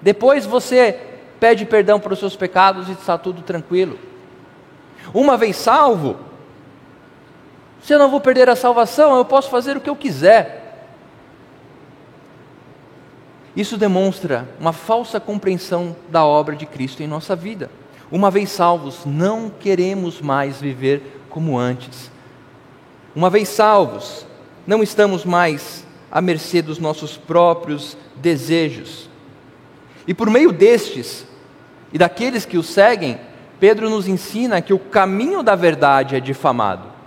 Depois 0.01 0.45
você 0.45 0.99
pede 1.39 1.65
perdão 1.65 1.99
para 1.99 2.13
os 2.13 2.19
seus 2.19 2.35
pecados 2.35 2.89
e 2.89 2.93
está 2.93 3.17
tudo 3.17 3.41
tranquilo. 3.41 3.99
Uma 5.13 5.37
vez 5.37 5.55
salvo, 5.55 6.17
se 7.81 7.93
eu 7.93 7.99
não 7.99 8.09
vou 8.09 8.19
perder 8.19 8.49
a 8.49 8.55
salvação, 8.55 9.15
eu 9.17 9.25
posso 9.25 9.49
fazer 9.49 9.77
o 9.77 9.81
que 9.81 9.89
eu 9.89 9.95
quiser. 9.95 10.63
Isso 13.55 13.77
demonstra 13.77 14.47
uma 14.59 14.73
falsa 14.73 15.19
compreensão 15.19 15.95
da 16.09 16.23
obra 16.23 16.55
de 16.55 16.65
Cristo 16.65 17.01
em 17.01 17.07
nossa 17.07 17.35
vida. 17.35 17.71
Uma 18.11 18.31
vez 18.31 18.49
salvos, 18.49 19.05
não 19.05 19.49
queremos 19.49 20.21
mais 20.21 20.61
viver 20.61 21.21
como 21.29 21.57
antes. 21.57 22.09
Uma 23.15 23.29
vez 23.29 23.49
salvos, 23.49 24.25
não 24.65 24.81
estamos 24.81 25.25
mais 25.25 25.85
à 26.11 26.21
mercê 26.21 26.61
dos 26.61 26.79
nossos 26.79 27.17
próprios 27.17 27.97
desejos. 28.15 29.09
E 30.07 30.13
por 30.13 30.29
meio 30.29 30.51
destes 30.51 31.25
e 31.91 31.97
daqueles 31.97 32.45
que 32.45 32.57
o 32.57 32.63
seguem, 32.63 33.19
Pedro 33.59 33.89
nos 33.89 34.07
ensina 34.07 34.61
que 34.61 34.73
o 34.73 34.79
caminho 34.79 35.43
da 35.43 35.55
verdade 35.55 36.15
é 36.15 36.19
difamado. 36.19 36.97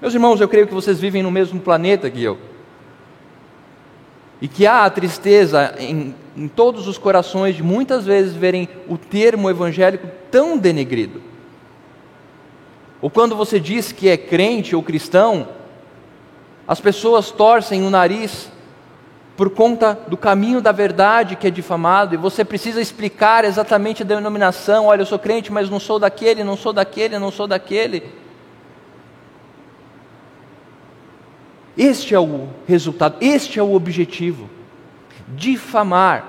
Meus 0.00 0.14
irmãos, 0.14 0.40
eu 0.40 0.48
creio 0.48 0.66
que 0.66 0.74
vocês 0.74 1.00
vivem 1.00 1.22
no 1.22 1.30
mesmo 1.30 1.60
planeta 1.60 2.10
que 2.10 2.22
eu. 2.22 2.38
E 4.40 4.48
que 4.48 4.66
há 4.66 4.84
a 4.84 4.90
tristeza 4.90 5.74
em 5.78 6.14
em 6.36 6.48
todos 6.48 6.86
os 6.86 6.98
corações 6.98 7.56
de 7.56 7.62
muitas 7.62 8.04
vezes 8.04 8.34
verem 8.34 8.68
o 8.86 8.98
termo 8.98 9.48
evangélico 9.48 10.06
tão 10.30 10.58
denegrido. 10.58 11.22
Ou 13.00 13.08
quando 13.08 13.34
você 13.34 13.58
diz 13.58 13.90
que 13.90 14.08
é 14.08 14.16
crente 14.16 14.76
ou 14.76 14.82
cristão, 14.82 15.48
as 16.68 16.80
pessoas 16.80 17.30
torcem 17.30 17.82
o 17.82 17.90
nariz 17.90 18.50
por 19.36 19.50
conta 19.50 19.98
do 20.08 20.16
caminho 20.16 20.60
da 20.60 20.72
verdade 20.72 21.36
que 21.36 21.46
é 21.46 21.50
difamado, 21.50 22.14
e 22.14 22.18
você 22.18 22.44
precisa 22.44 22.80
explicar 22.80 23.44
exatamente 23.44 24.02
a 24.02 24.06
denominação: 24.06 24.86
olha, 24.86 25.02
eu 25.02 25.06
sou 25.06 25.18
crente, 25.18 25.52
mas 25.52 25.70
não 25.70 25.80
sou 25.80 25.98
daquele, 25.98 26.44
não 26.44 26.56
sou 26.56 26.72
daquele, 26.72 27.18
não 27.18 27.30
sou 27.30 27.46
daquele. 27.46 28.02
Este 31.76 32.14
é 32.14 32.20
o 32.20 32.48
resultado, 32.66 33.16
este 33.20 33.58
é 33.58 33.62
o 33.62 33.74
objetivo 33.74 34.55
difamar, 35.28 36.24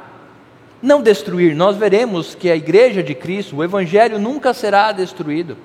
não 0.81 1.01
destruir. 1.01 1.55
Nós 1.55 1.75
veremos 1.75 2.35
que 2.35 2.49
a 2.49 2.55
igreja 2.55 3.01
de 3.03 3.13
Cristo, 3.15 3.57
o 3.57 3.63
evangelho 3.63 4.19
nunca 4.19 4.53
será 4.53 4.91
destruído. 4.91 5.57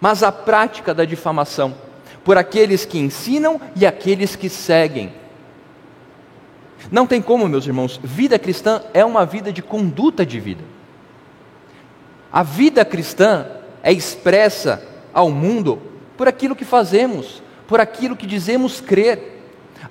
mas 0.00 0.22
a 0.22 0.32
prática 0.32 0.94
da 0.94 1.04
difamação, 1.04 1.74
por 2.24 2.38
aqueles 2.38 2.84
que 2.86 2.98
ensinam 2.98 3.60
e 3.76 3.84
aqueles 3.84 4.34
que 4.34 4.48
seguem. 4.48 5.12
Não 6.90 7.06
tem 7.06 7.20
como, 7.20 7.48
meus 7.48 7.66
irmãos, 7.66 8.00
vida 8.02 8.38
cristã 8.38 8.82
é 8.94 9.04
uma 9.04 9.26
vida 9.26 9.52
de 9.52 9.62
conduta 9.62 10.24
de 10.24 10.40
vida. 10.40 10.64
A 12.32 12.42
vida 12.42 12.84
cristã 12.84 13.46
é 13.82 13.92
expressa 13.92 14.82
ao 15.12 15.30
mundo 15.30 15.82
por 16.16 16.28
aquilo 16.28 16.56
que 16.56 16.64
fazemos, 16.64 17.42
por 17.66 17.80
aquilo 17.80 18.16
que 18.16 18.26
dizemos 18.26 18.80
crer. 18.80 19.39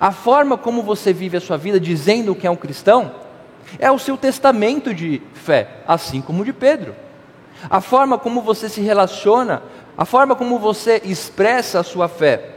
A 0.00 0.10
forma 0.12 0.56
como 0.56 0.82
você 0.82 1.12
vive 1.12 1.36
a 1.36 1.40
sua 1.40 1.58
vida 1.58 1.78
dizendo 1.78 2.34
que 2.34 2.46
é 2.46 2.50
um 2.50 2.56
cristão 2.56 3.12
é 3.78 3.90
o 3.90 3.98
seu 3.98 4.16
testamento 4.16 4.94
de 4.94 5.20
fé, 5.34 5.82
assim 5.86 6.20
como 6.20 6.42
o 6.42 6.44
de 6.44 6.52
Pedro. 6.52 6.96
A 7.68 7.80
forma 7.80 8.18
como 8.18 8.40
você 8.40 8.68
se 8.68 8.80
relaciona, 8.80 9.62
a 9.96 10.06
forma 10.06 10.34
como 10.34 10.58
você 10.58 11.02
expressa 11.04 11.80
a 11.80 11.84
sua 11.84 12.08
fé, 12.08 12.56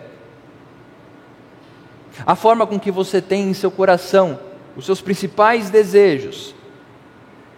a 2.26 2.36
forma 2.36 2.66
com 2.66 2.80
que 2.80 2.90
você 2.90 3.22
tem 3.22 3.50
em 3.50 3.54
seu 3.54 3.70
coração 3.70 4.40
os 4.76 4.86
seus 4.86 5.02
principais 5.02 5.70
desejos 5.70 6.56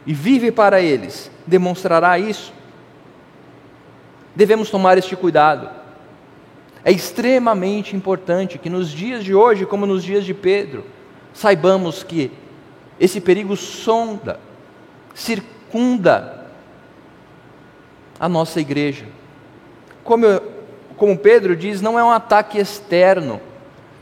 e 0.05 0.13
vive 0.13 0.51
para 0.51 0.81
eles, 0.81 1.31
demonstrará 1.45 2.17
isso. 2.19 2.53
Devemos 4.35 4.69
tomar 4.69 4.97
este 4.97 5.15
cuidado. 5.15 5.84
É 6.85 6.91
extremamente 6.91 7.95
importante 7.95 8.59
que 8.59 8.69
nos 8.69 8.91
dias 8.91 9.23
de 9.23 9.33
hoje, 9.33 9.65
como 9.65 9.87
nos 9.87 10.03
dias 10.03 10.23
de 10.23 10.35
Pedro, 10.35 10.85
saibamos 11.33 12.03
que 12.03 12.31
esse 12.99 13.19
perigo 13.19 13.57
sonda, 13.57 14.39
circunda 15.15 16.45
a 18.19 18.29
nossa 18.29 18.61
igreja. 18.61 19.07
Como, 20.03 20.27
eu, 20.27 20.43
como 20.95 21.17
Pedro 21.17 21.55
diz, 21.55 21.81
não 21.81 21.97
é 21.97 22.03
um 22.03 22.11
ataque 22.11 22.59
externo, 22.59 23.41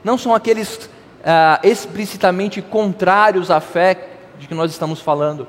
não 0.04 0.18
são 0.18 0.36
aqueles 0.36 0.90
ah, 1.24 1.62
explicitamente 1.64 2.62
contrários 2.62 3.50
à 3.50 3.62
fé 3.62 4.10
de 4.38 4.46
que 4.46 4.54
nós 4.54 4.72
estamos 4.72 5.00
falando, 5.00 5.48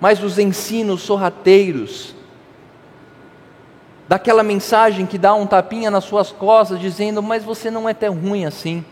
mas 0.00 0.22
os 0.22 0.38
ensinos 0.38 1.02
sorrateiros, 1.02 2.13
daquela 4.08 4.42
mensagem 4.42 5.06
que 5.06 5.18
dá 5.18 5.34
um 5.34 5.46
tapinha 5.46 5.90
nas 5.90 6.04
suas 6.04 6.30
costas, 6.30 6.78
dizendo: 6.80 7.22
Mas 7.22 7.44
você 7.44 7.70
não 7.70 7.88
é 7.88 7.94
tão 7.94 8.14
ruim 8.14 8.44
assim. 8.44 8.84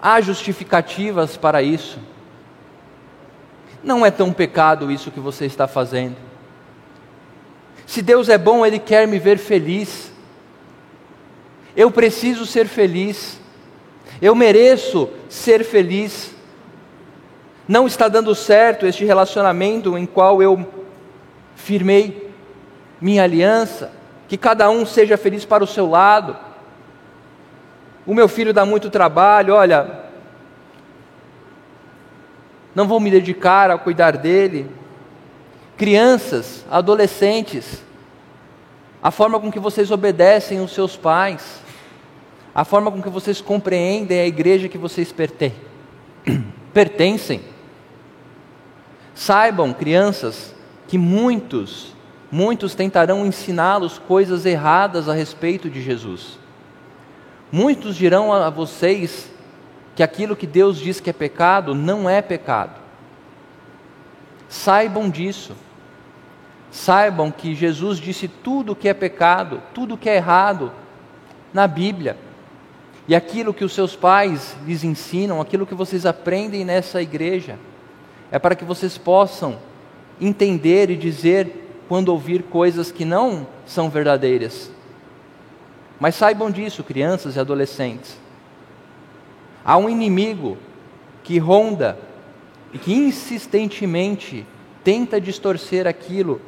Há 0.00 0.20
justificativas 0.20 1.36
para 1.36 1.62
isso. 1.62 1.98
Não 3.82 4.04
é 4.04 4.10
tão 4.10 4.32
pecado 4.32 4.90
isso 4.90 5.10
que 5.10 5.20
você 5.20 5.46
está 5.46 5.66
fazendo. 5.66 6.16
Se 7.86 8.00
Deus 8.00 8.28
é 8.28 8.38
bom, 8.38 8.64
Ele 8.64 8.78
quer 8.78 9.06
me 9.06 9.18
ver 9.18 9.38
feliz. 9.38 10.12
Eu 11.76 11.90
preciso 11.90 12.46
ser 12.46 12.66
feliz. 12.66 13.38
Eu 14.22 14.34
mereço 14.34 15.08
ser 15.28 15.64
feliz. 15.64 16.34
Não 17.66 17.86
está 17.86 18.08
dando 18.08 18.34
certo 18.34 18.86
este 18.86 19.04
relacionamento 19.04 19.98
em 19.98 20.06
qual 20.06 20.42
eu 20.42 20.66
firmei 21.56 22.23
minha 23.04 23.22
aliança, 23.22 23.92
que 24.26 24.38
cada 24.38 24.70
um 24.70 24.86
seja 24.86 25.18
feliz 25.18 25.44
para 25.44 25.62
o 25.62 25.66
seu 25.66 25.86
lado. 25.90 26.34
O 28.06 28.14
meu 28.14 28.26
filho 28.26 28.50
dá 28.50 28.64
muito 28.64 28.88
trabalho, 28.88 29.52
olha, 29.52 30.04
não 32.74 32.88
vou 32.88 32.98
me 32.98 33.10
dedicar 33.10 33.70
a 33.70 33.76
cuidar 33.76 34.16
dele. 34.16 34.70
Crianças, 35.76 36.64
adolescentes, 36.70 37.84
a 39.02 39.10
forma 39.10 39.38
com 39.38 39.52
que 39.52 39.60
vocês 39.60 39.90
obedecem 39.90 40.62
os 40.62 40.72
seus 40.72 40.96
pais, 40.96 41.60
a 42.54 42.64
forma 42.64 42.90
com 42.90 43.02
que 43.02 43.10
vocês 43.10 43.38
compreendem 43.38 44.18
a 44.18 44.26
igreja 44.26 44.66
que 44.66 44.78
vocês 44.78 45.12
pertencem. 46.72 47.42
Saibam, 49.14 49.74
crianças, 49.74 50.54
que 50.88 50.96
muitos, 50.96 51.93
muitos 52.34 52.74
tentarão 52.74 53.24
ensiná-los 53.24 53.96
coisas 53.96 54.44
erradas 54.44 55.08
a 55.08 55.14
respeito 55.14 55.70
de 55.70 55.80
Jesus. 55.80 56.36
Muitos 57.52 57.94
dirão 57.94 58.32
a 58.32 58.50
vocês 58.50 59.30
que 59.94 60.02
aquilo 60.02 60.34
que 60.34 60.44
Deus 60.44 60.76
diz 60.80 60.98
que 60.98 61.08
é 61.08 61.12
pecado 61.12 61.76
não 61.76 62.10
é 62.10 62.20
pecado. 62.20 62.80
Saibam 64.48 65.08
disso. 65.08 65.54
Saibam 66.72 67.30
que 67.30 67.54
Jesus 67.54 68.00
disse 68.00 68.26
tudo 68.26 68.74
que 68.74 68.88
é 68.88 68.94
pecado, 68.94 69.62
tudo 69.72 69.96
que 69.96 70.10
é 70.10 70.16
errado 70.16 70.72
na 71.52 71.68
Bíblia. 71.68 72.16
E 73.06 73.14
aquilo 73.14 73.54
que 73.54 73.64
os 73.64 73.72
seus 73.72 73.94
pais 73.94 74.56
lhes 74.66 74.82
ensinam, 74.82 75.40
aquilo 75.40 75.64
que 75.64 75.74
vocês 75.74 76.04
aprendem 76.04 76.64
nessa 76.64 77.00
igreja, 77.00 77.60
é 78.28 78.40
para 78.40 78.56
que 78.56 78.64
vocês 78.64 78.98
possam 78.98 79.56
entender 80.20 80.90
e 80.90 80.96
dizer 80.96 81.60
quando 81.88 82.08
ouvir 82.08 82.44
coisas 82.44 82.90
que 82.90 83.04
não 83.04 83.46
são 83.66 83.90
verdadeiras. 83.90 84.70
Mas 86.00 86.14
saibam 86.14 86.50
disso, 86.50 86.82
crianças 86.82 87.36
e 87.36 87.40
adolescentes. 87.40 88.18
Há 89.64 89.76
um 89.76 89.88
inimigo 89.88 90.58
que 91.22 91.38
ronda 91.38 91.98
e 92.72 92.78
que 92.78 92.92
insistentemente 92.92 94.46
tenta 94.82 95.20
distorcer 95.20 95.86
aquilo 95.86 96.40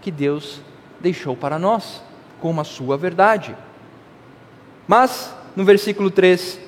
que 0.00 0.10
Deus 0.10 0.60
deixou 0.98 1.36
para 1.36 1.58
nós, 1.58 2.02
como 2.40 2.60
a 2.60 2.64
sua 2.64 2.96
verdade. 2.96 3.54
Mas, 4.88 5.34
no 5.54 5.64
versículo 5.64 6.10
3, 6.10 6.58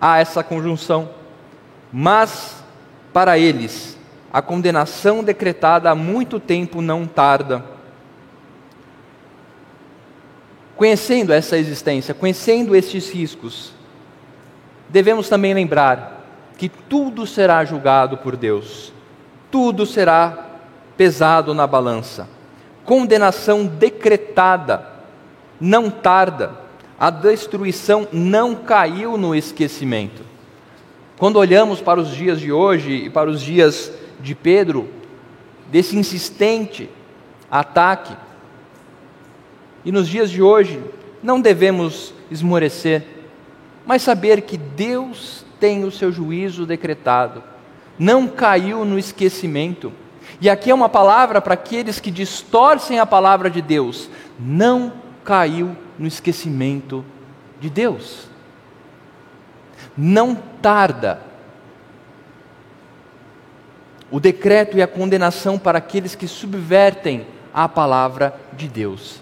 há 0.00 0.18
essa 0.18 0.44
conjunção. 0.44 1.10
Mas, 1.92 2.62
para 3.12 3.38
eles, 3.38 3.95
a 4.36 4.42
condenação 4.42 5.24
decretada 5.24 5.90
há 5.90 5.94
muito 5.94 6.38
tempo 6.38 6.82
não 6.82 7.06
tarda 7.06 7.64
Conhecendo 10.76 11.32
essa 11.32 11.56
existência, 11.56 12.12
conhecendo 12.12 12.76
estes 12.76 13.10
riscos, 13.10 13.72
devemos 14.90 15.26
também 15.26 15.54
lembrar 15.54 16.22
que 16.58 16.68
tudo 16.68 17.26
será 17.26 17.64
julgado 17.64 18.18
por 18.18 18.36
Deus, 18.36 18.92
tudo 19.50 19.86
será 19.86 20.50
pesado 20.94 21.54
na 21.54 21.66
balança. 21.66 22.28
Condenação 22.84 23.64
decretada, 23.64 24.86
não 25.58 25.90
tarda, 25.90 26.52
a 27.00 27.08
destruição 27.08 28.06
não 28.12 28.54
caiu 28.54 29.16
no 29.16 29.34
esquecimento. 29.34 30.22
Quando 31.16 31.36
olhamos 31.36 31.80
para 31.80 31.98
os 31.98 32.10
dias 32.14 32.38
de 32.38 32.52
hoje 32.52 32.92
e 32.92 33.10
para 33.10 33.30
os 33.30 33.40
dias 33.40 33.90
de 34.20 34.34
Pedro, 34.34 34.88
desse 35.70 35.96
insistente 35.96 36.88
ataque, 37.50 38.16
e 39.84 39.92
nos 39.92 40.08
dias 40.08 40.30
de 40.30 40.42
hoje, 40.42 40.82
não 41.22 41.40
devemos 41.40 42.12
esmorecer, 42.30 43.04
mas 43.86 44.02
saber 44.02 44.42
que 44.42 44.56
Deus 44.56 45.44
tem 45.60 45.84
o 45.84 45.92
seu 45.92 46.10
juízo 46.10 46.66
decretado, 46.66 47.42
não 47.98 48.26
caiu 48.26 48.84
no 48.84 48.98
esquecimento. 48.98 49.92
E 50.40 50.50
aqui 50.50 50.70
é 50.70 50.74
uma 50.74 50.88
palavra 50.88 51.40
para 51.40 51.54
aqueles 51.54 52.00
que 52.00 52.10
distorcem 52.10 52.98
a 52.98 53.06
palavra 53.06 53.48
de 53.48 53.62
Deus: 53.62 54.10
não 54.38 54.92
caiu 55.24 55.76
no 55.98 56.06
esquecimento 56.06 57.04
de 57.60 57.70
Deus. 57.70 58.28
Não 59.96 60.34
tarda 60.60 61.22
o 64.10 64.20
decreto 64.20 64.76
e 64.76 64.82
a 64.82 64.86
condenação 64.86 65.58
para 65.58 65.78
aqueles 65.78 66.14
que 66.14 66.28
subvertem 66.28 67.26
a 67.52 67.68
palavra 67.68 68.38
de 68.52 68.68
Deus. 68.68 69.20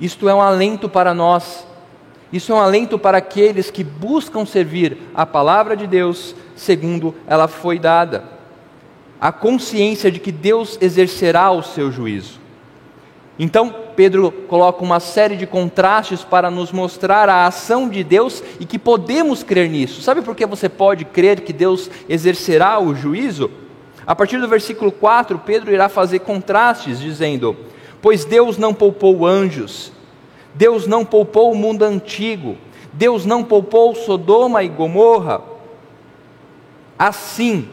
Isto 0.00 0.28
é 0.28 0.34
um 0.34 0.42
alento 0.42 0.88
para 0.88 1.14
nós. 1.14 1.66
Isso 2.32 2.52
é 2.52 2.54
um 2.54 2.60
alento 2.60 2.98
para 2.98 3.18
aqueles 3.18 3.70
que 3.70 3.84
buscam 3.84 4.44
servir 4.44 4.98
a 5.14 5.24
palavra 5.24 5.76
de 5.76 5.86
Deus 5.86 6.34
segundo 6.56 7.14
ela 7.26 7.46
foi 7.46 7.78
dada. 7.78 8.24
A 9.20 9.30
consciência 9.30 10.10
de 10.10 10.18
que 10.18 10.32
Deus 10.32 10.78
exercerá 10.80 11.50
o 11.50 11.62
seu 11.62 11.92
juízo. 11.92 12.40
Então, 13.38 13.74
Pedro 13.96 14.30
coloca 14.30 14.84
uma 14.84 15.00
série 15.00 15.36
de 15.36 15.46
contrastes 15.46 16.22
para 16.22 16.50
nos 16.50 16.70
mostrar 16.70 17.30
a 17.30 17.46
ação 17.46 17.88
de 17.88 18.04
Deus 18.04 18.44
e 18.60 18.66
que 18.66 18.78
podemos 18.78 19.42
crer 19.42 19.70
nisso. 19.70 20.02
Sabe 20.02 20.20
por 20.20 20.36
que 20.36 20.44
você 20.44 20.68
pode 20.68 21.06
crer 21.06 21.40
que 21.40 21.52
Deus 21.52 21.90
exercerá 22.06 22.78
o 22.78 22.94
juízo? 22.94 23.50
A 24.06 24.14
partir 24.14 24.38
do 24.38 24.46
versículo 24.46 24.92
4, 24.92 25.38
Pedro 25.38 25.72
irá 25.72 25.88
fazer 25.88 26.20
contrastes, 26.20 27.00
dizendo: 27.00 27.56
Pois 28.02 28.26
Deus 28.26 28.58
não 28.58 28.74
poupou 28.74 29.26
anjos, 29.26 29.90
Deus 30.54 30.86
não 30.86 31.02
poupou 31.02 31.50
o 31.50 31.56
mundo 31.56 31.82
antigo, 31.82 32.58
Deus 32.92 33.24
não 33.24 33.42
poupou 33.42 33.94
Sodoma 33.94 34.62
e 34.62 34.68
Gomorra. 34.68 35.40
Assim, 36.98 37.68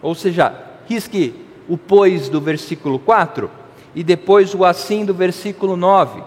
ou 0.00 0.14
seja, 0.14 0.54
risque 0.86 1.34
o 1.68 1.78
pois 1.78 2.28
do 2.28 2.40
versículo 2.40 2.98
4, 2.98 3.50
e 3.94 4.02
depois 4.02 4.54
o 4.54 4.64
assim 4.64 5.04
do 5.04 5.14
versículo 5.14 5.76
9. 5.76 6.22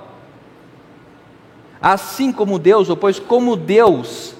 Assim 1.81 2.31
como 2.31 2.57
Deus, 2.57 2.89
ou 2.89 2.97
pois 2.97 3.19
como 3.19 3.55
Deus 3.55 4.35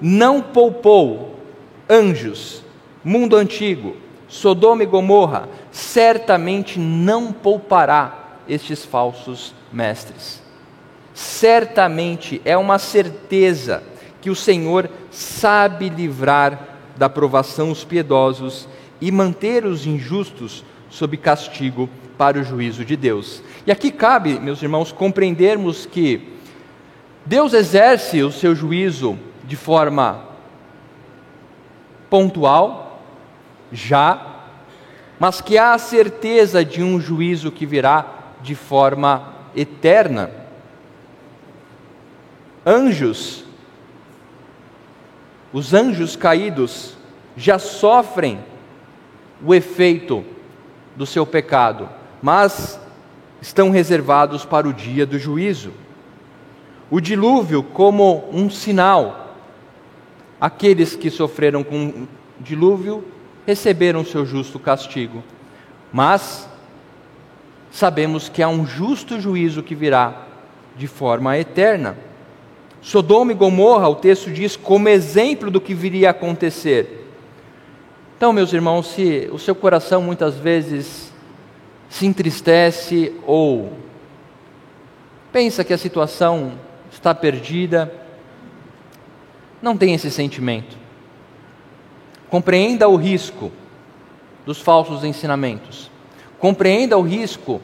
não 0.00 0.42
poupou 0.42 1.36
anjos, 1.88 2.62
mundo 3.02 3.36
antigo, 3.36 3.96
Sodoma 4.28 4.82
e 4.82 4.86
Gomorra, 4.86 5.48
certamente 5.70 6.78
não 6.78 7.32
poupará 7.32 8.40
estes 8.48 8.84
falsos 8.84 9.54
mestres. 9.72 10.42
Certamente 11.14 12.42
é 12.44 12.56
uma 12.56 12.78
certeza 12.78 13.82
que 14.20 14.28
o 14.28 14.34
Senhor 14.34 14.90
sabe 15.10 15.88
livrar 15.88 16.68
da 16.96 17.08
provação 17.08 17.70
os 17.70 17.84
piedosos 17.84 18.68
e 19.00 19.10
manter 19.10 19.64
os 19.64 19.86
injustos 19.86 20.64
sob 20.90 21.16
castigo 21.16 21.88
para 22.16 22.38
o 22.38 22.44
juízo 22.44 22.84
de 22.84 22.96
Deus. 22.96 23.42
E 23.66 23.70
aqui 23.70 23.90
cabe, 23.90 24.38
meus 24.40 24.62
irmãos, 24.62 24.92
compreendermos 24.92 25.86
que 25.86 26.36
Deus 27.24 27.52
exerce 27.52 28.22
o 28.22 28.30
seu 28.30 28.54
juízo 28.54 29.18
de 29.44 29.56
forma 29.56 30.24
pontual, 32.08 33.02
já, 33.72 34.34
mas 35.18 35.40
que 35.40 35.58
há 35.58 35.74
a 35.74 35.78
certeza 35.78 36.64
de 36.64 36.82
um 36.82 37.00
juízo 37.00 37.50
que 37.50 37.66
virá 37.66 38.06
de 38.42 38.54
forma 38.54 39.34
eterna. 39.54 40.30
Anjos, 42.64 43.44
os 45.52 45.72
anjos 45.72 46.16
caídos 46.16 46.96
já 47.36 47.58
sofrem 47.58 48.38
o 49.44 49.54
efeito 49.54 50.24
do 50.94 51.04
seu 51.04 51.26
pecado, 51.26 51.88
mas 52.22 52.80
estão 53.40 53.70
reservados 53.70 54.44
para 54.44 54.68
o 54.68 54.72
dia 54.72 55.06
do 55.06 55.18
juízo. 55.18 55.72
O 56.90 57.00
dilúvio, 57.00 57.62
como 57.62 58.28
um 58.32 58.48
sinal, 58.48 59.34
aqueles 60.40 60.94
que 60.94 61.10
sofreram 61.10 61.64
com 61.64 61.88
o 61.88 62.08
dilúvio 62.40 63.04
receberam 63.46 64.04
seu 64.04 64.24
justo 64.24 64.58
castigo. 64.58 65.22
Mas 65.92 66.48
sabemos 67.70 68.28
que 68.28 68.42
há 68.42 68.48
um 68.48 68.66
justo 68.66 69.20
juízo 69.20 69.62
que 69.62 69.74
virá 69.74 70.26
de 70.76 70.86
forma 70.86 71.36
eterna. 71.38 71.96
Sodoma 72.82 73.32
e 73.32 73.34
Gomorra, 73.34 73.88
o 73.88 73.96
texto 73.96 74.30
diz, 74.30 74.56
como 74.56 74.88
exemplo 74.88 75.50
do 75.50 75.60
que 75.60 75.74
viria 75.74 76.08
a 76.08 76.10
acontecer. 76.12 77.04
Então, 78.16 78.32
meus 78.32 78.52
irmãos, 78.52 78.86
se 78.88 79.28
o 79.32 79.38
seu 79.38 79.54
coração 79.54 80.00
muitas 80.00 80.36
vezes 80.36 81.05
se 81.88 82.06
entristece 82.06 83.14
ou 83.26 83.72
pensa 85.32 85.64
que 85.64 85.72
a 85.72 85.78
situação 85.78 86.52
está 86.90 87.14
perdida, 87.14 87.92
não 89.60 89.76
tem 89.76 89.94
esse 89.94 90.10
sentimento. 90.10 90.76
Compreenda 92.28 92.88
o 92.88 92.96
risco 92.96 93.52
dos 94.44 94.60
falsos 94.60 95.04
ensinamentos. 95.04 95.90
Compreenda 96.38 96.96
o 96.96 97.02
risco 97.02 97.60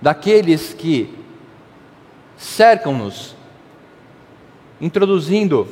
daqueles 0.00 0.74
que 0.74 1.14
cercam-nos, 2.36 3.34
introduzindo 4.80 5.68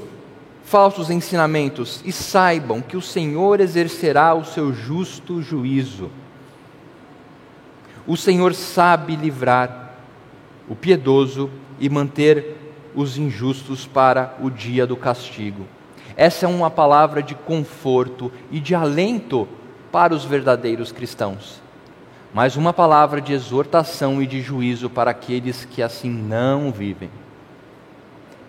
falsos 0.65 1.11
ensinamentos, 1.11 2.01
e 2.05 2.13
saibam 2.13 2.81
que 2.81 2.97
o 2.97 3.03
Senhor 3.03 3.61
exercerá 3.61 4.35
o 4.35 4.45
seu 4.45 4.73
justo 4.73 5.43
juízo. 5.43 6.11
O 8.07 8.17
Senhor 8.17 8.55
sabe 8.55 9.15
livrar 9.15 9.93
o 10.69 10.75
piedoso 10.75 11.51
e 11.79 11.89
manter 11.89 12.57
os 12.95 13.17
injustos 13.17 13.87
para 13.87 14.37
o 14.41 14.51
dia 14.51 14.87
do 14.87 14.97
castigo. 14.97 15.67
Essa 16.17 16.47
é 16.47 16.49
uma 16.49 16.71
palavra 16.71 17.23
de 17.23 17.35
conforto 17.35 18.31
e 18.51 18.61
de 18.61 18.75
alento 18.75 19.49
para 19.91 20.15
os 20.15 20.25
verdadeiros 20.25 20.93
cristãos, 20.93 21.61
mas 22.35 22.57
uma 22.57 22.73
palavra 22.73 23.21
de 23.21 23.33
exortação 23.33 24.23
e 24.23 24.27
de 24.27 24.41
juízo 24.41 24.91
para 24.91 25.11
aqueles 25.11 25.65
que 25.65 25.83
assim 25.83 26.11
não 26.11 26.71
vivem. 26.71 27.11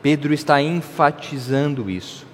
Pedro 0.02 0.34
está 0.34 0.62
enfatizando 0.62 1.89
isso. 1.89 2.26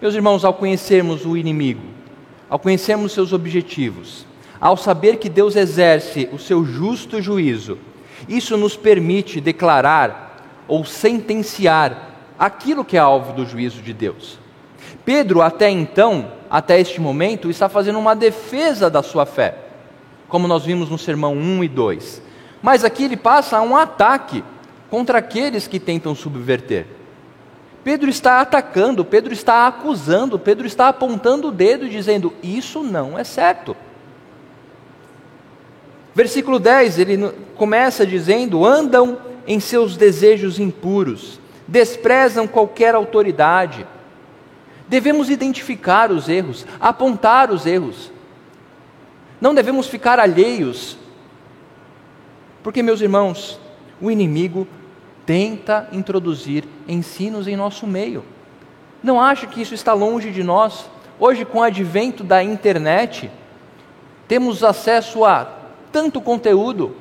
Meus 0.00 0.14
irmãos, 0.14 0.44
ao 0.44 0.54
conhecermos 0.54 1.24
o 1.24 1.36
inimigo, 1.36 1.86
ao 2.48 2.58
conhecermos 2.58 3.12
seus 3.12 3.32
objetivos, 3.32 4.26
ao 4.64 4.78
saber 4.78 5.18
que 5.18 5.28
Deus 5.28 5.56
exerce 5.56 6.26
o 6.32 6.38
seu 6.38 6.64
justo 6.64 7.20
juízo, 7.20 7.76
isso 8.26 8.56
nos 8.56 8.74
permite 8.74 9.38
declarar 9.38 10.42
ou 10.66 10.86
sentenciar 10.86 12.12
aquilo 12.38 12.82
que 12.82 12.96
é 12.96 13.00
alvo 13.00 13.34
do 13.34 13.44
juízo 13.44 13.82
de 13.82 13.92
Deus. 13.92 14.38
Pedro, 15.04 15.42
até 15.42 15.68
então, 15.68 16.32
até 16.48 16.80
este 16.80 16.98
momento, 16.98 17.50
está 17.50 17.68
fazendo 17.68 17.98
uma 17.98 18.16
defesa 18.16 18.88
da 18.88 19.02
sua 19.02 19.26
fé, 19.26 19.54
como 20.30 20.48
nós 20.48 20.64
vimos 20.64 20.88
no 20.88 20.96
sermão 20.96 21.34
1 21.34 21.64
e 21.64 21.68
2. 21.68 22.22
Mas 22.62 22.84
aqui 22.84 23.04
ele 23.04 23.18
passa 23.18 23.58
a 23.58 23.62
um 23.62 23.76
ataque 23.76 24.42
contra 24.88 25.18
aqueles 25.18 25.68
que 25.68 25.78
tentam 25.78 26.14
subverter. 26.14 26.86
Pedro 27.84 28.08
está 28.08 28.40
atacando, 28.40 29.04
Pedro 29.04 29.34
está 29.34 29.66
acusando, 29.66 30.38
Pedro 30.38 30.66
está 30.66 30.88
apontando 30.88 31.48
o 31.48 31.52
dedo 31.52 31.86
dizendo: 31.86 32.32
Isso 32.42 32.82
não 32.82 33.18
é 33.18 33.24
certo. 33.24 33.76
Versículo 36.14 36.58
10, 36.58 36.98
ele 36.98 37.32
começa 37.56 38.06
dizendo: 38.06 38.64
Andam 38.64 39.18
em 39.46 39.58
seus 39.60 39.96
desejos 39.96 40.58
impuros 40.58 41.40
desprezam 41.66 42.46
qualquer 42.46 42.94
autoridade. 42.94 43.86
Devemos 44.86 45.30
identificar 45.30 46.10
os 46.10 46.28
erros, 46.28 46.66
apontar 46.80 47.50
os 47.50 47.66
erros. 47.66 48.12
Não 49.40 49.54
devemos 49.54 49.86
ficar 49.88 50.18
alheios, 50.18 50.96
porque, 52.62 52.82
meus 52.82 53.00
irmãos, 53.00 53.58
o 54.00 54.10
inimigo 54.10 54.66
tenta 55.26 55.88
introduzir 55.92 56.64
ensinos 56.86 57.46
em 57.46 57.56
nosso 57.56 57.86
meio. 57.86 58.24
Não 59.02 59.20
acho 59.20 59.48
que 59.48 59.60
isso 59.60 59.74
está 59.74 59.92
longe 59.92 60.30
de 60.30 60.42
nós. 60.42 60.88
Hoje, 61.18 61.44
com 61.44 61.58
o 61.58 61.62
advento 61.62 62.24
da 62.24 62.42
internet, 62.42 63.30
temos 64.26 64.64
acesso 64.64 65.24
a 65.24 65.46
tanto 65.94 66.20
conteúdo, 66.20 66.96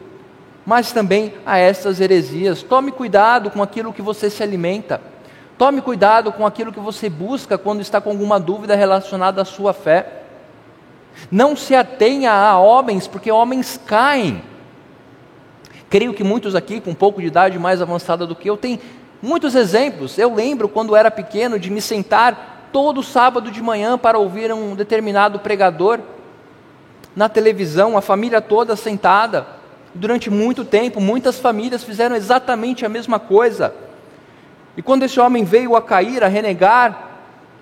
mas 0.63 0.91
também 0.91 1.34
a 1.43 1.58
estas 1.58 1.99
heresias. 1.99 2.62
Tome 2.62 2.91
cuidado 2.91 3.49
com 3.49 3.63
aquilo 3.63 3.91
que 3.91 4.03
você 4.03 4.29
se 4.29 4.43
alimenta. 4.43 5.01
Tome 5.58 5.82
cuidado 5.82 6.32
com 6.32 6.45
aquilo 6.45 6.71
que 6.71 6.79
você 6.79 7.10
busca 7.10 7.58
quando 7.58 7.82
está 7.82 7.99
com 7.99 8.12
alguma 8.12 8.39
dúvida 8.39 8.75
relacionada 8.75 9.41
à 9.41 9.45
sua 9.45 9.73
fé. 9.73 10.21
Não 11.32 11.56
se 11.56 11.73
atenha 11.73 12.32
a 12.34 12.60
homens, 12.60 13.08
porque 13.08 13.32
homens 13.32 13.82
caem. 13.84 14.43
Creio 15.89 16.13
que 16.13 16.23
muitos 16.23 16.53
aqui, 16.53 16.79
com 16.79 16.91
um 16.91 16.95
pouco 16.95 17.19
de 17.19 17.25
idade 17.25 17.58
mais 17.58 17.82
avançada 17.82 18.27
do 18.27 18.36
que 18.36 18.47
eu, 18.47 18.58
têm 18.58 18.79
muitos 19.19 19.56
exemplos. 19.56 20.19
Eu 20.19 20.36
lembro 20.36 20.69
quando 20.69 20.95
era 20.95 21.10
pequeno 21.10 21.58
de 21.58 21.71
me 21.71 21.82
sentar 21.82 22.69
todo 22.71 23.01
sábado 23.01 23.49
de 23.49 23.60
manhã 23.60 23.97
para 23.97 24.19
ouvir 24.19 24.53
um 24.53 24.75
determinado 24.75 25.39
pregador 25.39 25.99
na 27.15 27.30
televisão, 27.30 27.97
a 27.97 28.02
família 28.02 28.41
toda 28.41 28.76
sentada 28.76 29.45
durante 29.93 30.30
muito 30.30 30.65
tempo, 30.65 30.99
muitas 30.99 31.39
famílias 31.39 31.84
fizeram 31.84 32.15
exatamente 32.15 32.86
a 32.86 32.89
mesma 32.89 33.19
coisa. 33.19 33.73
E 34.76 34.82
quando 34.82 35.04
esse 35.04 35.19
homem 35.19 35.43
veio 35.43 35.76
a 35.76 35.82
cair, 35.82 36.23
a 36.23 36.28
renegar 36.28 37.10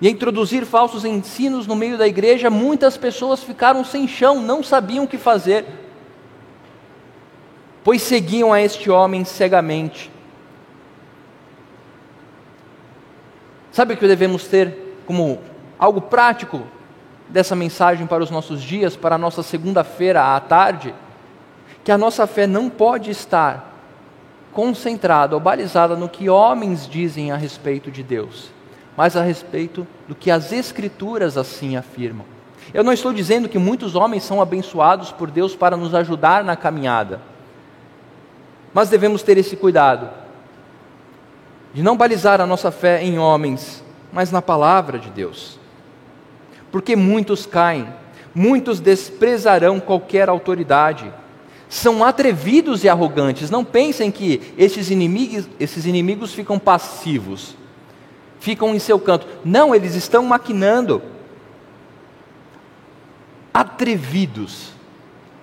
e 0.00 0.08
a 0.08 0.10
introduzir 0.10 0.64
falsos 0.64 1.04
ensinos 1.04 1.66
no 1.66 1.76
meio 1.76 1.98
da 1.98 2.08
igreja, 2.08 2.48
muitas 2.48 2.96
pessoas 2.96 3.42
ficaram 3.42 3.84
sem 3.84 4.08
chão, 4.08 4.40
não 4.40 4.62
sabiam 4.62 5.04
o 5.04 5.08
que 5.08 5.18
fazer, 5.18 5.66
pois 7.84 8.00
seguiam 8.00 8.52
a 8.52 8.60
este 8.60 8.90
homem 8.90 9.24
cegamente. 9.24 10.10
Sabe 13.70 13.94
o 13.94 13.96
que 13.96 14.06
devemos 14.06 14.46
ter 14.46 14.96
como 15.06 15.38
algo 15.78 16.00
prático 16.00 16.62
dessa 17.32 17.56
mensagem 17.56 18.06
para 18.06 18.22
os 18.22 18.30
nossos 18.30 18.62
dias, 18.62 18.94
para 18.94 19.16
a 19.16 19.18
nossa 19.18 19.42
segunda-feira 19.42 20.36
à 20.36 20.38
tarde? 20.38 20.94
que 21.84 21.90
a 21.90 21.98
nossa 21.98 22.26
fé 22.26 22.46
não 22.46 22.68
pode 22.68 23.10
estar 23.10 23.70
concentrada 24.52 25.34
ou 25.34 25.40
balizada 25.40 25.96
no 25.96 26.08
que 26.08 26.28
homens 26.28 26.86
dizem 26.86 27.32
a 27.32 27.36
respeito 27.36 27.90
de 27.90 28.02
Deus, 28.02 28.50
mas 28.96 29.16
a 29.16 29.22
respeito 29.22 29.86
do 30.06 30.14
que 30.14 30.30
as 30.30 30.52
Escrituras 30.52 31.36
assim 31.36 31.76
afirmam. 31.76 32.26
Eu 32.72 32.84
não 32.84 32.92
estou 32.92 33.12
dizendo 33.12 33.48
que 33.48 33.58
muitos 33.58 33.94
homens 33.94 34.22
são 34.22 34.40
abençoados 34.40 35.10
por 35.10 35.30
Deus 35.30 35.56
para 35.56 35.76
nos 35.76 35.94
ajudar 35.94 36.44
na 36.44 36.54
caminhada, 36.54 37.20
mas 38.72 38.88
devemos 38.88 39.22
ter 39.22 39.36
esse 39.36 39.56
cuidado 39.56 40.08
de 41.74 41.82
não 41.82 41.96
balizar 41.96 42.40
a 42.40 42.46
nossa 42.46 42.70
fé 42.70 43.02
em 43.02 43.18
homens, 43.18 43.82
mas 44.12 44.30
na 44.30 44.42
palavra 44.42 44.98
de 44.98 45.10
Deus. 45.10 45.58
Porque 46.72 46.96
muitos 46.96 47.44
caem, 47.44 47.86
muitos 48.34 48.80
desprezarão 48.80 49.78
qualquer 49.78 50.30
autoridade, 50.30 51.12
são 51.68 52.02
atrevidos 52.02 52.82
e 52.82 52.88
arrogantes. 52.88 53.50
Não 53.50 53.64
pensem 53.64 54.10
que 54.10 54.54
esses 54.58 54.90
inimigos, 54.90 55.48
esses 55.60 55.84
inimigos 55.84 56.32
ficam 56.32 56.58
passivos, 56.58 57.54
ficam 58.40 58.74
em 58.74 58.78
seu 58.78 58.98
canto. 58.98 59.26
Não, 59.44 59.74
eles 59.74 59.94
estão 59.94 60.24
maquinando. 60.24 61.02
Atrevidos, 63.52 64.72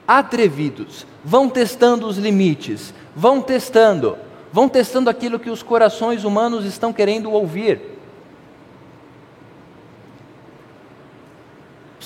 atrevidos, 0.07 1.05
vão 1.23 1.47
testando 1.47 2.07
os 2.07 2.17
limites, 2.17 2.91
vão 3.15 3.39
testando, 3.39 4.17
vão 4.51 4.67
testando 4.67 5.11
aquilo 5.11 5.39
que 5.39 5.51
os 5.51 5.61
corações 5.61 6.23
humanos 6.23 6.65
estão 6.65 6.91
querendo 6.91 7.31
ouvir. 7.31 7.98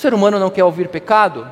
Ser 0.04 0.12
humano 0.12 0.38
não 0.38 0.50
quer 0.50 0.64
ouvir 0.64 0.88
pecado? 0.88 1.48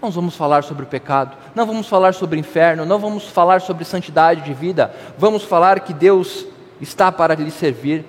Não 0.00 0.10
vamos 0.10 0.34
falar 0.34 0.64
sobre 0.64 0.84
o 0.84 0.86
pecado, 0.86 1.36
não 1.54 1.66
vamos 1.66 1.86
falar 1.86 2.14
sobre 2.14 2.38
o 2.38 2.40
inferno, 2.40 2.86
não 2.86 2.98
vamos 2.98 3.28
falar 3.28 3.60
sobre 3.60 3.84
santidade 3.84 4.40
de 4.40 4.54
vida, 4.54 4.94
vamos 5.18 5.42
falar 5.42 5.80
que 5.80 5.92
Deus 5.92 6.46
está 6.80 7.12
para 7.12 7.34
lhe 7.34 7.50
servir, 7.50 8.06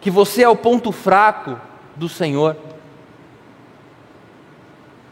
que 0.00 0.10
você 0.10 0.42
é 0.42 0.48
o 0.48 0.56
ponto 0.56 0.90
fraco 0.90 1.60
do 1.94 2.08
Senhor, 2.08 2.56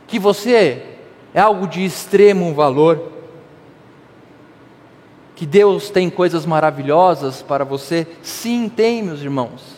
que 0.08 0.18
você 0.18 0.98
é 1.32 1.40
algo 1.40 1.68
de 1.68 1.84
extremo 1.84 2.52
valor, 2.54 3.12
que 5.36 5.46
Deus 5.46 5.90
tem 5.90 6.10
coisas 6.10 6.44
maravilhosas 6.44 7.40
para 7.40 7.64
você? 7.64 8.04
Sim, 8.20 8.68
tem, 8.68 9.00
meus 9.00 9.20
irmãos. 9.20 9.77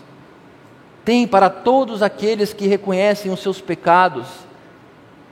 Tem 1.11 1.27
para 1.27 1.51
todos 1.51 2.05
aqueles 2.05 2.53
que 2.53 2.69
reconhecem 2.69 3.33
os 3.33 3.41
seus 3.41 3.61
pecados 3.61 4.29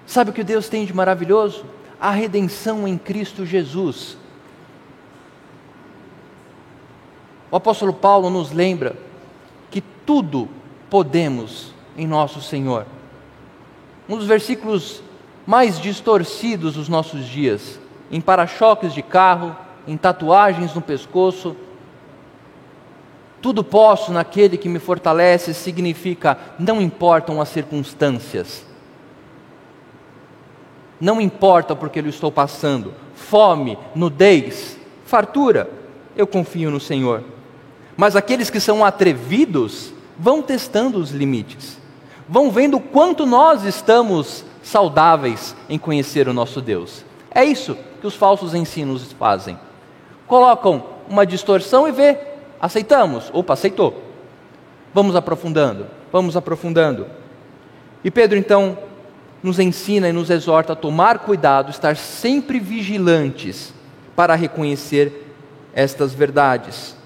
Sabe 0.04 0.30
o 0.30 0.32
que 0.32 0.42
Deus 0.42 0.68
tem 0.68 0.84
de 0.84 0.92
maravilhoso? 0.92 1.64
A 2.00 2.10
redenção 2.10 2.88
em 2.88 2.98
Cristo 2.98 3.46
Jesus. 3.46 4.16
O 7.48 7.54
apóstolo 7.54 7.92
Paulo 7.92 8.28
nos 8.28 8.50
lembra 8.50 8.96
que 9.70 9.80
tudo 9.80 10.48
podemos 10.90 11.72
em 11.96 12.08
nosso 12.08 12.40
Senhor. 12.40 12.84
Um 14.08 14.16
dos 14.16 14.26
versículos 14.26 15.00
mais 15.46 15.78
distorcidos 15.78 16.74
dos 16.74 16.88
nossos 16.88 17.24
dias, 17.24 17.78
em 18.10 18.20
para-choques 18.20 18.92
de 18.92 19.02
carro, 19.02 19.54
em 19.86 19.96
tatuagens 19.96 20.74
no 20.74 20.80
pescoço. 20.80 21.54
Tudo 23.40 23.62
posso 23.62 24.12
naquele 24.12 24.56
que 24.56 24.68
me 24.68 24.78
fortalece 24.78 25.54
significa 25.54 26.38
não 26.58 26.80
importam 26.80 27.40
as 27.40 27.48
circunstâncias. 27.48 28.66
Não 31.00 31.20
importa 31.20 31.76
porque 31.76 32.00
eu 32.00 32.08
estou 32.08 32.32
passando, 32.32 32.92
fome, 33.14 33.78
nudez, 33.94 34.76
fartura, 35.04 35.70
eu 36.16 36.26
confio 36.26 36.70
no 36.70 36.80
Senhor. 36.80 37.22
Mas 37.96 38.16
aqueles 38.16 38.50
que 38.50 38.58
são 38.58 38.84
atrevidos 38.84 39.92
vão 40.18 40.42
testando 40.42 40.98
os 40.98 41.10
limites, 41.10 41.78
vão 42.28 42.50
vendo 42.50 42.80
quanto 42.80 43.24
nós 43.24 43.64
estamos 43.64 44.44
saudáveis 44.62 45.54
em 45.68 45.78
conhecer 45.78 46.28
o 46.28 46.32
nosso 46.32 46.60
Deus. 46.60 47.04
É 47.30 47.44
isso 47.44 47.76
que 48.00 48.06
os 48.06 48.16
falsos 48.16 48.54
ensinos 48.54 49.12
fazem. 49.12 49.58
Colocam 50.26 50.84
uma 51.08 51.24
distorção 51.24 51.88
e 51.88 51.92
vê, 51.92 52.18
aceitamos, 52.60 53.30
opa, 53.32 53.54
aceitou. 53.54 54.02
Vamos 54.92 55.14
aprofundando, 55.14 55.86
vamos 56.12 56.36
aprofundando. 56.36 57.06
E 58.02 58.10
Pedro 58.10 58.38
então 58.38 58.78
nos 59.42 59.58
ensina 59.58 60.08
e 60.08 60.12
nos 60.12 60.30
exorta 60.30 60.72
a 60.72 60.76
tomar 60.76 61.20
cuidado, 61.20 61.70
estar 61.70 61.96
sempre 61.96 62.58
vigilantes 62.58 63.72
para 64.16 64.34
reconhecer 64.34 65.34
estas 65.72 66.12
verdades. 66.12 66.96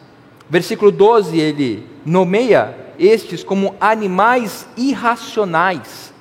Versículo 0.49 0.91
12, 0.91 1.38
ele 1.38 1.87
nomeia 2.05 2.75
estes 2.99 3.43
como 3.43 3.75
animais 3.81 4.67
irracionais, 4.77 6.12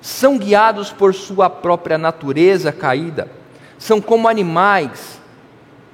são 0.00 0.36
guiados 0.36 0.90
por 0.90 1.14
sua 1.14 1.48
própria 1.48 1.96
natureza 1.96 2.72
caída, 2.72 3.28
são 3.78 4.00
como 4.00 4.28
animais 4.28 5.20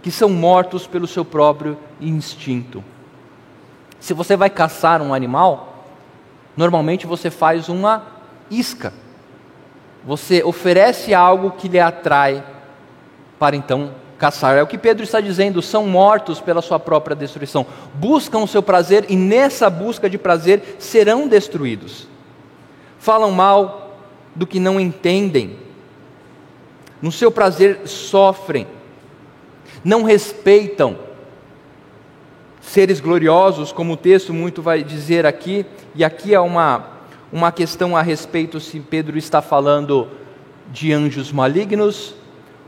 que 0.02 0.10
são 0.10 0.28
mortos 0.28 0.86
pelo 0.86 1.06
seu 1.06 1.24
próprio 1.24 1.76
instinto. 2.00 2.82
Se 3.98 4.14
você 4.14 4.36
vai 4.36 4.48
caçar 4.48 5.02
um 5.02 5.12
animal, 5.12 5.86
normalmente 6.56 7.06
você 7.06 7.30
faz 7.30 7.68
uma 7.68 8.06
isca 8.50 8.92
você 10.04 10.42
oferece 10.42 11.12
algo 11.12 11.52
que 11.52 11.68
lhe 11.68 11.78
atrai 11.78 12.42
para 13.38 13.56
então 13.56 13.92
caçar. 14.18 14.56
É 14.56 14.62
o 14.62 14.66
que 14.66 14.78
Pedro 14.78 15.04
está 15.04 15.20
dizendo, 15.20 15.62
são 15.62 15.86
mortos 15.86 16.40
pela 16.40 16.62
sua 16.62 16.78
própria 16.78 17.16
destruição. 17.16 17.66
Buscam 17.94 18.38
o 18.40 18.48
seu 18.48 18.62
prazer 18.62 19.06
e 19.08 19.16
nessa 19.16 19.68
busca 19.68 20.08
de 20.08 20.18
prazer 20.18 20.76
serão 20.78 21.28
destruídos. 21.28 22.06
Falam 22.98 23.30
mal 23.30 23.96
do 24.34 24.46
que 24.46 24.60
não 24.60 24.80
entendem. 24.80 25.58
No 27.00 27.12
seu 27.12 27.30
prazer 27.30 27.82
sofrem. 27.86 28.66
Não 29.84 30.02
respeitam 30.02 30.96
seres 32.60 33.00
gloriosos, 33.00 33.72
como 33.72 33.94
o 33.94 33.96
texto 33.96 34.32
muito 34.32 34.62
vai 34.62 34.82
dizer 34.82 35.26
aqui, 35.26 35.64
e 35.94 36.04
aqui 36.04 36.34
é 36.34 36.40
uma 36.40 37.00
uma 37.32 37.52
questão 37.52 37.96
a 37.96 38.02
respeito 38.02 38.58
se 38.58 38.80
Pedro 38.80 39.16
está 39.16 39.40
falando 39.40 40.08
de 40.72 40.92
anjos 40.92 41.30
malignos 41.30 42.14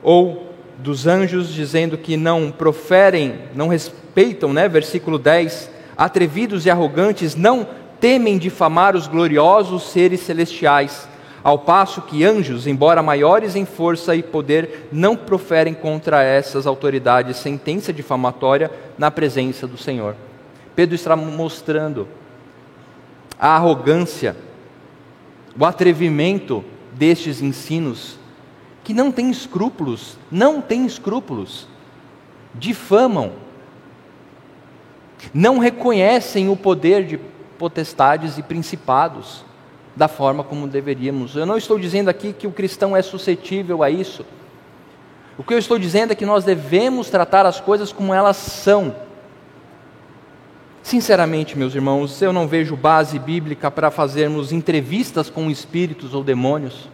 ou 0.02 0.52
dos 0.78 1.06
anjos 1.06 1.52
dizendo 1.52 1.98
que 1.98 2.16
não 2.16 2.50
proferem, 2.50 3.40
não 3.54 3.68
respeitam, 3.68 4.52
né? 4.52 4.68
Versículo 4.68 5.18
10: 5.18 5.70
atrevidos 5.96 6.64
e 6.64 6.70
arrogantes 6.70 7.34
não 7.34 7.66
temem 8.00 8.38
difamar 8.38 8.96
os 8.96 9.06
gloriosos 9.06 9.90
seres 9.90 10.20
celestiais, 10.20 11.08
ao 11.42 11.58
passo 11.58 12.02
que 12.02 12.24
anjos, 12.24 12.66
embora 12.66 13.02
maiores 13.02 13.56
em 13.56 13.64
força 13.64 14.14
e 14.14 14.22
poder, 14.22 14.88
não 14.92 15.16
proferem 15.16 15.74
contra 15.74 16.22
essas 16.22 16.66
autoridades 16.66 17.36
sentença 17.36 17.92
difamatória 17.92 18.70
na 18.96 19.10
presença 19.10 19.66
do 19.66 19.76
Senhor. 19.76 20.14
Pedro 20.74 20.94
está 20.94 21.16
mostrando 21.16 22.06
a 23.38 23.56
arrogância 23.56 24.36
o 25.58 25.64
atrevimento 25.66 26.64
destes 26.92 27.42
ensinos, 27.42 28.18
que 28.82 28.94
não 28.94 29.12
têm 29.12 29.30
escrúpulos, 29.30 30.16
não 30.30 30.60
têm 30.60 30.86
escrúpulos, 30.86 31.68
difamam, 32.54 33.32
não 35.32 35.58
reconhecem 35.58 36.48
o 36.48 36.56
poder 36.56 37.06
de 37.06 37.18
potestades 37.58 38.38
e 38.38 38.42
principados 38.42 39.44
da 39.94 40.08
forma 40.08 40.42
como 40.42 40.66
deveríamos. 40.66 41.36
Eu 41.36 41.46
não 41.46 41.56
estou 41.56 41.78
dizendo 41.78 42.08
aqui 42.08 42.32
que 42.32 42.46
o 42.46 42.52
cristão 42.52 42.96
é 42.96 43.02
suscetível 43.02 43.82
a 43.82 43.90
isso. 43.90 44.24
O 45.38 45.42
que 45.42 45.54
eu 45.54 45.58
estou 45.58 45.78
dizendo 45.78 46.12
é 46.12 46.14
que 46.14 46.26
nós 46.26 46.44
devemos 46.44 47.08
tratar 47.10 47.46
as 47.46 47.60
coisas 47.60 47.92
como 47.92 48.12
elas 48.12 48.36
são 48.36 48.94
Sinceramente, 50.82 51.56
meus 51.56 51.74
irmãos, 51.74 52.20
eu 52.20 52.32
não 52.32 52.48
vejo 52.48 52.76
base 52.76 53.18
bíblica 53.18 53.70
para 53.70 53.90
fazermos 53.90 54.50
entrevistas 54.50 55.30
com 55.30 55.48
espíritos 55.48 56.12
ou 56.12 56.24
demônios. 56.24 56.88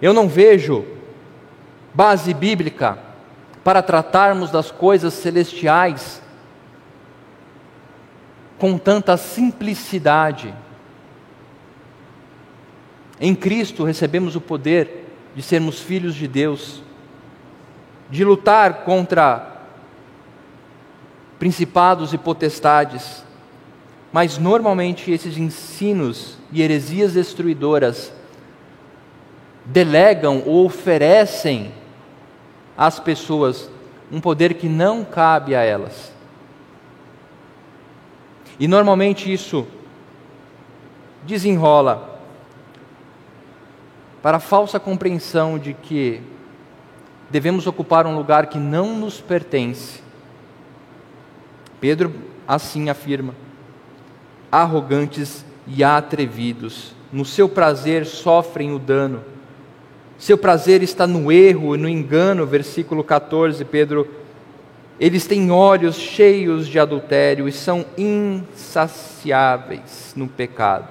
Eu 0.00 0.12
não 0.12 0.28
vejo 0.28 0.84
base 1.92 2.32
bíblica 2.32 2.96
para 3.64 3.82
tratarmos 3.82 4.52
das 4.52 4.70
coisas 4.70 5.12
celestiais 5.14 6.22
com 8.58 8.76
tanta 8.76 9.16
simplicidade. 9.16 10.54
Em 13.20 13.34
Cristo 13.34 13.84
recebemos 13.84 14.36
o 14.36 14.40
poder 14.40 15.06
de 15.34 15.42
sermos 15.42 15.80
filhos 15.80 16.14
de 16.14 16.26
Deus, 16.26 16.82
de 18.10 18.24
lutar 18.24 18.84
contra 18.84 19.58
principados 21.38 22.12
e 22.12 22.18
potestades. 22.18 23.24
Mas 24.12 24.38
normalmente 24.38 25.10
esses 25.10 25.36
ensinos 25.36 26.36
e 26.50 26.62
heresias 26.62 27.12
destruidoras 27.12 28.12
delegam 29.64 30.42
ou 30.46 30.64
oferecem 30.64 31.72
às 32.76 32.98
pessoas 32.98 33.70
um 34.10 34.20
poder 34.20 34.54
que 34.54 34.68
não 34.68 35.04
cabe 35.04 35.54
a 35.54 35.62
elas. 35.62 36.17
E 38.58 38.66
normalmente 38.66 39.32
isso 39.32 39.66
desenrola 41.24 42.20
para 44.22 44.38
a 44.38 44.40
falsa 44.40 44.80
compreensão 44.80 45.58
de 45.58 45.74
que 45.74 46.20
devemos 47.30 47.66
ocupar 47.66 48.06
um 48.06 48.16
lugar 48.16 48.46
que 48.46 48.58
não 48.58 48.96
nos 48.96 49.20
pertence 49.20 50.08
Pedro 51.80 52.12
assim 52.46 52.88
afirma: 52.88 53.34
arrogantes 54.50 55.44
e 55.66 55.84
atrevidos, 55.84 56.94
no 57.12 57.24
seu 57.24 57.48
prazer 57.48 58.06
sofrem 58.06 58.74
o 58.74 58.78
dano, 58.78 59.22
Seu 60.18 60.36
prazer 60.36 60.82
está 60.82 61.06
no 61.06 61.30
erro 61.30 61.76
e 61.76 61.78
no 61.78 61.88
engano, 61.88 62.44
versículo 62.44 63.04
14, 63.04 63.64
Pedro. 63.64 64.08
Eles 65.00 65.26
têm 65.26 65.50
olhos 65.50 65.96
cheios 65.96 66.66
de 66.66 66.78
adultério 66.78 67.48
e 67.48 67.52
são 67.52 67.86
insaciáveis 67.96 70.12
no 70.16 70.26
pecado. 70.26 70.88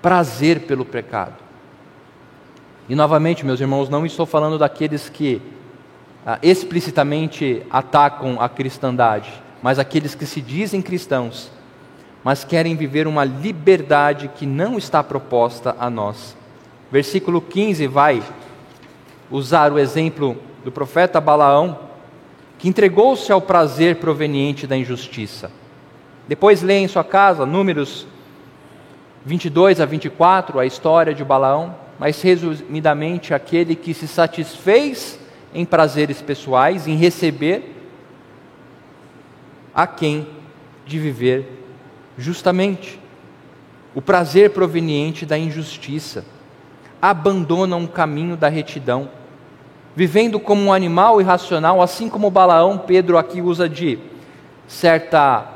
Prazer 0.00 0.60
pelo 0.60 0.84
pecado. 0.84 1.34
E 2.88 2.94
novamente, 2.94 3.44
meus 3.44 3.60
irmãos, 3.60 3.88
não 3.88 4.06
estou 4.06 4.24
falando 4.24 4.58
daqueles 4.58 5.08
que 5.08 5.42
ah, 6.24 6.38
explicitamente 6.42 7.62
atacam 7.68 8.40
a 8.40 8.48
cristandade, 8.48 9.32
mas 9.62 9.78
aqueles 9.78 10.14
que 10.14 10.24
se 10.24 10.40
dizem 10.40 10.80
cristãos, 10.80 11.50
mas 12.24 12.44
querem 12.44 12.76
viver 12.76 13.06
uma 13.06 13.24
liberdade 13.24 14.28
que 14.28 14.46
não 14.46 14.78
está 14.78 15.04
proposta 15.04 15.76
a 15.78 15.90
nós. 15.90 16.36
Versículo 16.90 17.40
15 17.40 17.86
vai 17.88 18.22
usar 19.30 19.72
o 19.72 19.78
exemplo 19.78 20.36
do 20.66 20.72
profeta 20.72 21.20
Balaão, 21.20 21.78
que 22.58 22.68
entregou-se 22.68 23.30
ao 23.30 23.40
prazer 23.40 24.00
proveniente 24.00 24.66
da 24.66 24.76
injustiça. 24.76 25.48
Depois 26.26 26.60
leia 26.60 26.80
em 26.80 26.88
sua 26.88 27.04
casa 27.04 27.46
Números 27.46 28.04
22 29.24 29.80
a 29.80 29.86
24, 29.86 30.58
a 30.58 30.66
história 30.66 31.14
de 31.14 31.22
Balaão, 31.22 31.72
mas 32.00 32.20
resumidamente 32.20 33.32
aquele 33.32 33.76
que 33.76 33.94
se 33.94 34.08
satisfez 34.08 35.20
em 35.54 35.64
prazeres 35.64 36.20
pessoais, 36.20 36.88
em 36.88 36.96
receber 36.96 37.72
a 39.72 39.86
quem 39.86 40.26
de 40.84 40.98
viver 40.98 41.62
justamente. 42.18 42.98
O 43.94 44.02
prazer 44.02 44.50
proveniente 44.50 45.24
da 45.24 45.38
injustiça 45.38 46.24
abandonam 47.00 47.84
o 47.84 47.88
caminho 47.88 48.36
da 48.36 48.48
retidão, 48.48 49.08
vivendo 49.96 50.38
como 50.38 50.62
um 50.62 50.72
animal 50.72 51.22
irracional, 51.22 51.80
assim 51.80 52.10
como 52.10 52.30
Balaão, 52.30 52.76
Pedro 52.76 53.16
aqui 53.16 53.40
usa 53.40 53.66
de 53.66 53.98
certa 54.68 55.52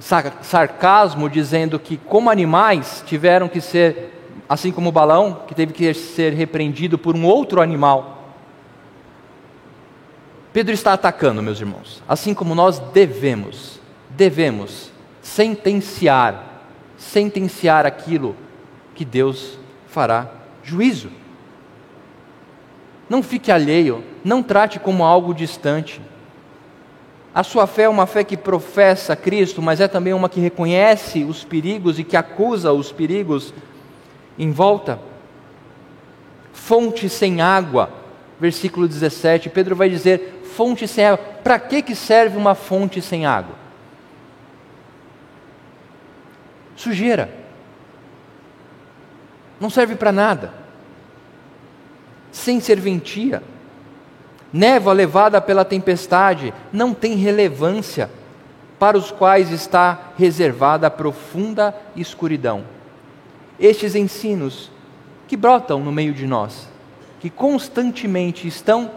sarcasmo, 0.00 1.28
dizendo 1.28 1.78
que, 1.78 1.98
como 1.98 2.30
animais, 2.30 3.04
tiveram 3.06 3.50
que 3.50 3.60
ser, 3.60 4.18
assim 4.48 4.72
como 4.72 4.90
Balaão, 4.90 5.42
que 5.46 5.54
teve 5.54 5.74
que 5.74 5.92
ser 5.92 6.32
repreendido 6.32 6.96
por 6.96 7.14
um 7.14 7.26
outro 7.26 7.60
animal. 7.60 8.34
Pedro 10.54 10.72
está 10.72 10.94
atacando, 10.94 11.42
meus 11.42 11.60
irmãos, 11.60 12.02
assim 12.08 12.32
como 12.32 12.54
nós 12.54 12.78
devemos, 12.78 13.78
devemos 14.08 14.90
sentenciar, 15.20 16.62
sentenciar 16.96 17.84
aquilo 17.84 18.34
que 18.94 19.04
Deus 19.04 19.58
fará 19.86 20.30
juízo. 20.64 21.19
Não 23.10 23.24
fique 23.24 23.50
alheio, 23.50 24.04
não 24.22 24.40
trate 24.40 24.78
como 24.78 25.02
algo 25.02 25.34
distante. 25.34 26.00
A 27.34 27.42
sua 27.42 27.66
fé 27.66 27.82
é 27.82 27.88
uma 27.88 28.06
fé 28.06 28.22
que 28.22 28.36
professa 28.36 29.16
Cristo, 29.16 29.60
mas 29.60 29.80
é 29.80 29.88
também 29.88 30.12
uma 30.12 30.28
que 30.28 30.38
reconhece 30.38 31.24
os 31.24 31.42
perigos 31.42 31.98
e 31.98 32.04
que 32.04 32.16
acusa 32.16 32.72
os 32.72 32.92
perigos 32.92 33.52
em 34.38 34.52
volta. 34.52 35.00
Fonte 36.52 37.08
sem 37.08 37.40
água, 37.40 37.90
versículo 38.38 38.86
17, 38.86 39.50
Pedro 39.50 39.74
vai 39.74 39.90
dizer: 39.90 40.42
fonte 40.54 40.86
sem 40.86 41.04
água. 41.04 41.24
Para 41.42 41.58
que, 41.58 41.82
que 41.82 41.96
serve 41.96 42.36
uma 42.36 42.54
fonte 42.54 43.02
sem 43.02 43.26
água? 43.26 43.56
Sujeira. 46.76 47.28
Não 49.58 49.68
serve 49.68 49.96
para 49.96 50.12
nada 50.12 50.69
sem 52.32 52.60
serventia. 52.60 53.42
Névoa 54.52 54.92
levada 54.92 55.40
pela 55.40 55.64
tempestade 55.64 56.52
não 56.72 56.92
tem 56.92 57.14
relevância, 57.14 58.10
para 58.78 58.96
os 58.96 59.10
quais 59.10 59.50
está 59.50 60.12
reservada 60.16 60.86
a 60.86 60.90
profunda 60.90 61.74
escuridão. 61.94 62.64
Estes 63.58 63.94
ensinos 63.94 64.70
que 65.28 65.36
brotam 65.36 65.80
no 65.80 65.92
meio 65.92 66.14
de 66.14 66.26
nós, 66.26 66.66
que 67.20 67.28
constantemente 67.28 68.48
estão 68.48 68.90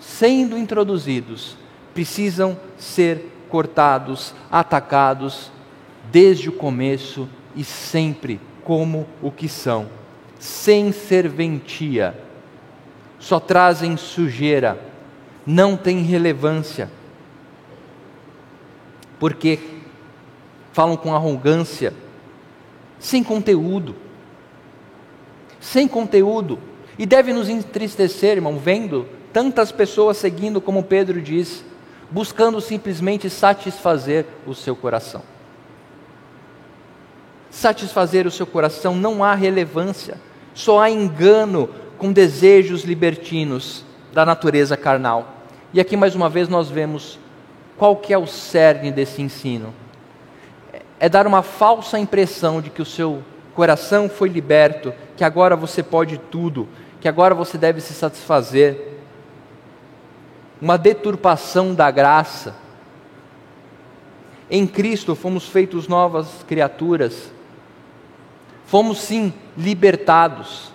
sendo 0.00 0.58
introduzidos, 0.58 1.56
precisam 1.94 2.58
ser 2.76 3.32
cortados, 3.48 4.34
atacados, 4.50 5.52
desde 6.10 6.48
o 6.48 6.52
começo 6.52 7.28
e 7.54 7.62
sempre 7.62 8.40
como 8.64 9.06
o 9.22 9.30
que 9.30 9.48
são, 9.48 9.86
sem 10.38 10.90
serventia 10.90 12.27
só 13.18 13.40
trazem 13.40 13.96
sujeira, 13.96 14.78
não 15.46 15.76
têm 15.76 16.02
relevância, 16.02 16.90
porque 19.18 19.58
falam 20.72 20.96
com 20.96 21.14
arrogância, 21.14 21.92
sem 22.98 23.22
conteúdo, 23.24 23.94
sem 25.60 25.88
conteúdo, 25.88 26.58
e 26.98 27.06
deve 27.06 27.32
nos 27.32 27.48
entristecer, 27.48 28.36
irmão, 28.36 28.58
vendo 28.58 29.06
tantas 29.32 29.70
pessoas 29.72 30.16
seguindo, 30.16 30.60
como 30.60 30.82
Pedro 30.82 31.20
diz, 31.20 31.64
buscando 32.10 32.60
simplesmente 32.60 33.28
satisfazer 33.28 34.24
o 34.46 34.54
seu 34.54 34.74
coração. 34.74 35.22
Satisfazer 37.50 38.26
o 38.26 38.30
seu 38.30 38.46
coração 38.46 38.94
não 38.94 39.22
há 39.22 39.34
relevância, 39.34 40.18
só 40.54 40.80
há 40.80 40.90
engano, 40.90 41.68
com 41.98 42.12
desejos 42.12 42.84
libertinos 42.84 43.84
da 44.12 44.24
natureza 44.24 44.76
carnal. 44.76 45.34
E 45.74 45.80
aqui 45.80 45.96
mais 45.96 46.14
uma 46.14 46.30
vez 46.30 46.48
nós 46.48 46.70
vemos 46.70 47.18
qual 47.76 47.96
que 47.96 48.12
é 48.12 48.18
o 48.18 48.26
cerne 48.26 48.90
desse 48.90 49.20
ensino. 49.20 49.74
É 50.98 51.08
dar 51.08 51.26
uma 51.26 51.42
falsa 51.42 51.98
impressão 51.98 52.60
de 52.60 52.70
que 52.70 52.80
o 52.80 52.86
seu 52.86 53.22
coração 53.54 54.08
foi 54.08 54.28
liberto, 54.28 54.94
que 55.16 55.24
agora 55.24 55.56
você 55.56 55.82
pode 55.82 56.18
tudo, 56.18 56.68
que 57.00 57.08
agora 57.08 57.34
você 57.34 57.58
deve 57.58 57.80
se 57.80 57.92
satisfazer. 57.92 58.94
Uma 60.60 60.78
deturpação 60.78 61.74
da 61.74 61.90
graça. 61.90 62.54
Em 64.50 64.66
Cristo 64.66 65.14
fomos 65.14 65.48
feitos 65.48 65.86
novas 65.86 66.44
criaturas. 66.48 67.30
Fomos 68.66 68.98
sim 68.98 69.32
libertados 69.56 70.72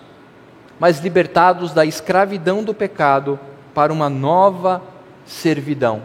mas 0.84 0.99
libertados 0.99 1.71
da 1.71 1.86
escravidão 1.86 2.61
do 2.61 2.73
pecado 2.73 3.39
para 3.73 3.93
uma 3.93 4.09
nova 4.09 4.84
servidão. 5.25 6.03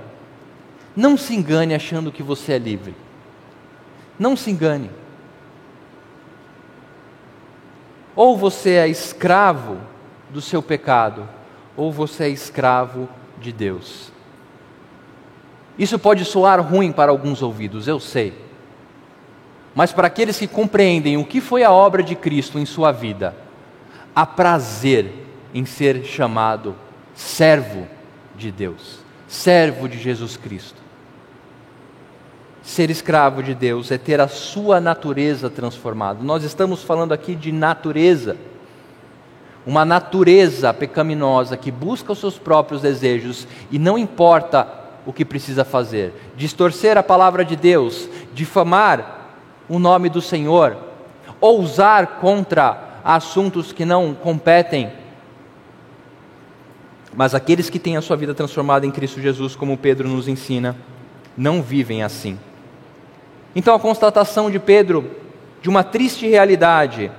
Não 0.94 1.16
se 1.16 1.34
engane 1.34 1.74
achando 1.74 2.12
que 2.12 2.22
você 2.22 2.52
é 2.52 2.58
livre. 2.58 2.94
Não 4.16 4.36
se 4.36 4.52
engane. 4.52 4.88
Ou 8.14 8.36
você 8.36 8.74
é 8.74 8.86
escravo 8.86 9.78
do 10.30 10.40
seu 10.40 10.62
pecado, 10.62 11.28
ou 11.76 11.90
você 11.90 12.26
é 12.26 12.28
escravo 12.28 13.08
de 13.40 13.50
Deus. 13.50 14.12
Isso 15.76 15.98
pode 15.98 16.24
soar 16.24 16.60
ruim 16.60 16.92
para 16.92 17.10
alguns 17.10 17.42
ouvidos, 17.42 17.88
eu 17.88 17.98
sei. 17.98 18.32
Mas 19.74 19.92
para 19.92 20.06
aqueles 20.06 20.38
que 20.38 20.46
compreendem 20.46 21.16
o 21.16 21.24
que 21.24 21.40
foi 21.40 21.64
a 21.64 21.72
obra 21.72 22.00
de 22.00 22.14
Cristo 22.14 22.60
em 22.60 22.64
sua 22.64 22.92
vida, 22.92 23.47
há 24.18 24.26
prazer 24.26 25.12
em 25.54 25.64
ser 25.64 26.02
chamado 26.02 26.74
servo 27.14 27.86
de 28.34 28.50
Deus, 28.50 28.98
servo 29.28 29.88
de 29.88 29.96
Jesus 29.96 30.36
Cristo. 30.36 30.82
Ser 32.60 32.90
escravo 32.90 33.44
de 33.44 33.54
Deus 33.54 33.92
é 33.92 33.96
ter 33.96 34.20
a 34.20 34.26
sua 34.26 34.80
natureza 34.80 35.48
transformada. 35.48 36.18
Nós 36.20 36.42
estamos 36.42 36.82
falando 36.82 37.12
aqui 37.12 37.36
de 37.36 37.52
natureza. 37.52 38.36
Uma 39.64 39.84
natureza 39.84 40.74
pecaminosa 40.74 41.56
que 41.56 41.70
busca 41.70 42.10
os 42.10 42.18
seus 42.18 42.36
próprios 42.36 42.82
desejos 42.82 43.46
e 43.70 43.78
não 43.78 43.96
importa 43.96 44.66
o 45.06 45.12
que 45.12 45.24
precisa 45.24 45.64
fazer. 45.64 46.12
Distorcer 46.36 46.98
a 46.98 47.04
palavra 47.04 47.44
de 47.44 47.54
Deus, 47.54 48.08
difamar 48.34 49.28
o 49.68 49.78
nome 49.78 50.08
do 50.08 50.20
Senhor, 50.20 50.76
ousar 51.40 52.18
contra 52.18 52.87
assuntos 53.08 53.72
que 53.72 53.86
não 53.86 54.12
competem. 54.12 54.92
Mas 57.16 57.34
aqueles 57.34 57.70
que 57.70 57.78
têm 57.78 57.96
a 57.96 58.02
sua 58.02 58.18
vida 58.18 58.34
transformada 58.34 58.84
em 58.84 58.90
Cristo 58.90 59.18
Jesus, 59.18 59.56
como 59.56 59.78
Pedro 59.78 60.06
nos 60.06 60.28
ensina, 60.28 60.76
não 61.34 61.62
vivem 61.62 62.02
assim. 62.02 62.38
Então 63.56 63.74
a 63.74 63.80
constatação 63.80 64.50
de 64.50 64.58
Pedro 64.58 65.10
de 65.62 65.70
uma 65.70 65.82
triste 65.82 66.26
realidade 66.26 67.10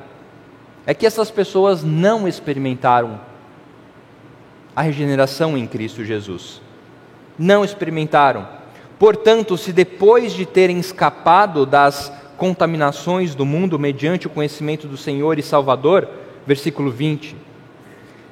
é 0.86 0.94
que 0.94 1.08
essas 1.08 1.32
pessoas 1.32 1.84
não 1.84 2.28
experimentaram 2.28 3.20
a 4.76 4.84
regeneração 4.84 5.58
em 5.58 5.66
Cristo 5.66 6.06
Jesus. 6.06 6.62
Não 7.36 7.66
experimentaram. 7.66 8.48
Portanto, 9.00 9.58
se 9.58 9.74
depois 9.74 10.34
de 10.34 10.46
terem 10.46 10.78
escapado 10.78 11.66
das 11.66 12.14
contaminações 12.40 13.36
do 13.36 13.46
mundo 13.46 13.78
mediante 13.78 14.26
o 14.26 14.30
conhecimento 14.30 14.88
do 14.88 14.98
Senhor 14.98 15.38
e 15.38 15.44
Salvador, 15.44 16.08
versículo 16.48 16.90
20. 16.90 17.36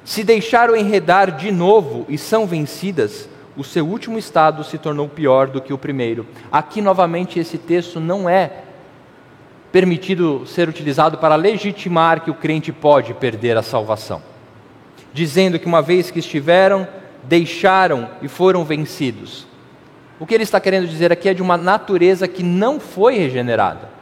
Se 0.02 0.24
deixaram 0.24 0.74
enredar 0.74 1.36
de 1.36 1.52
novo 1.52 2.06
e 2.08 2.16
são 2.16 2.46
vencidas, 2.46 3.28
o 3.54 3.62
seu 3.62 3.86
último 3.86 4.18
estado 4.18 4.64
se 4.64 4.78
tornou 4.78 5.08
pior 5.08 5.48
do 5.48 5.60
que 5.60 5.72
o 5.72 5.78
primeiro. 5.78 6.26
Aqui, 6.50 6.80
novamente, 6.80 7.38
esse 7.38 7.58
texto 7.58 8.00
não 8.00 8.28
é 8.28 8.62
permitido 9.70 10.46
ser 10.46 10.68
utilizado 10.68 11.18
para 11.18 11.34
legitimar 11.34 12.22
que 12.22 12.30
o 12.30 12.34
crente 12.34 12.72
pode 12.72 13.12
perder 13.12 13.58
a 13.58 13.62
salvação, 13.62 14.22
dizendo 15.12 15.58
que 15.58 15.66
uma 15.66 15.82
vez 15.82 16.10
que 16.10 16.20
estiveram, 16.20 16.88
deixaram 17.24 18.08
e 18.22 18.28
foram 18.28 18.64
vencidos. 18.64 19.46
O 20.18 20.26
que 20.26 20.34
ele 20.34 20.44
está 20.44 20.58
querendo 20.58 20.88
dizer 20.88 21.12
aqui 21.12 21.28
é 21.28 21.34
de 21.34 21.42
uma 21.42 21.58
natureza 21.58 22.26
que 22.26 22.42
não 22.42 22.80
foi 22.80 23.18
regenerada. 23.18 23.97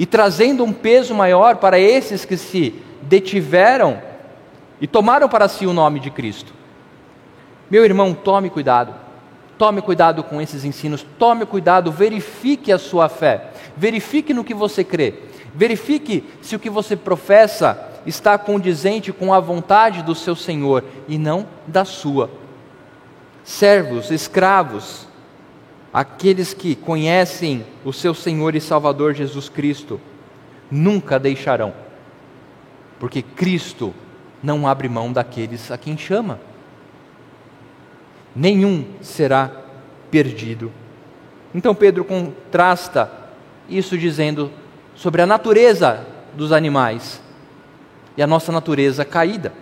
E 0.00 0.06
trazendo 0.06 0.64
um 0.64 0.72
peso 0.72 1.14
maior 1.14 1.56
para 1.56 1.78
esses 1.78 2.24
que 2.24 2.38
se 2.38 2.74
detiveram 3.02 4.00
e 4.80 4.86
tomaram 4.86 5.28
para 5.28 5.46
si 5.46 5.66
o 5.66 5.74
nome 5.74 6.00
de 6.00 6.10
Cristo. 6.10 6.54
Meu 7.70 7.84
irmão, 7.84 8.14
tome 8.14 8.48
cuidado. 8.48 8.94
Tome 9.58 9.82
cuidado 9.82 10.24
com 10.24 10.40
esses 10.40 10.64
ensinos, 10.64 11.04
tome 11.18 11.44
cuidado, 11.44 11.92
verifique 11.92 12.72
a 12.72 12.78
sua 12.78 13.10
fé, 13.10 13.50
verifique 13.76 14.32
no 14.32 14.42
que 14.42 14.54
você 14.54 14.82
crê, 14.82 15.12
verifique 15.54 16.24
se 16.40 16.56
o 16.56 16.58
que 16.58 16.70
você 16.70 16.96
professa 16.96 17.90
está 18.06 18.38
condizente 18.38 19.12
com 19.12 19.34
a 19.34 19.38
vontade 19.38 20.02
do 20.02 20.14
seu 20.14 20.34
Senhor 20.34 20.82
e 21.06 21.18
não 21.18 21.46
da 21.66 21.84
sua. 21.84 22.30
Servos, 23.44 24.10
escravos, 24.10 25.06
aqueles 25.92 26.54
que 26.54 26.74
conhecem 26.74 27.64
o 27.84 27.92
seu 27.92 28.14
Senhor 28.14 28.54
e 28.54 28.60
Salvador 28.60 29.14
Jesus 29.14 29.48
Cristo, 29.48 30.00
nunca 30.70 31.18
deixarão, 31.18 31.72
porque 32.98 33.22
Cristo 33.22 33.94
não 34.42 34.66
abre 34.66 34.88
mão 34.88 35.12
daqueles 35.12 35.70
a 35.70 35.76
quem 35.76 35.98
chama 35.98 36.40
nenhum 38.34 38.84
será 39.00 39.50
perdido. 40.10 40.72
Então 41.54 41.74
Pedro 41.74 42.04
contrasta 42.04 43.10
isso 43.68 43.96
dizendo 43.98 44.50
sobre 44.94 45.22
a 45.22 45.26
natureza 45.26 46.06
dos 46.34 46.52
animais 46.52 47.20
e 48.16 48.22
a 48.22 48.26
nossa 48.26 48.52
natureza 48.52 49.04
caída. 49.04 49.52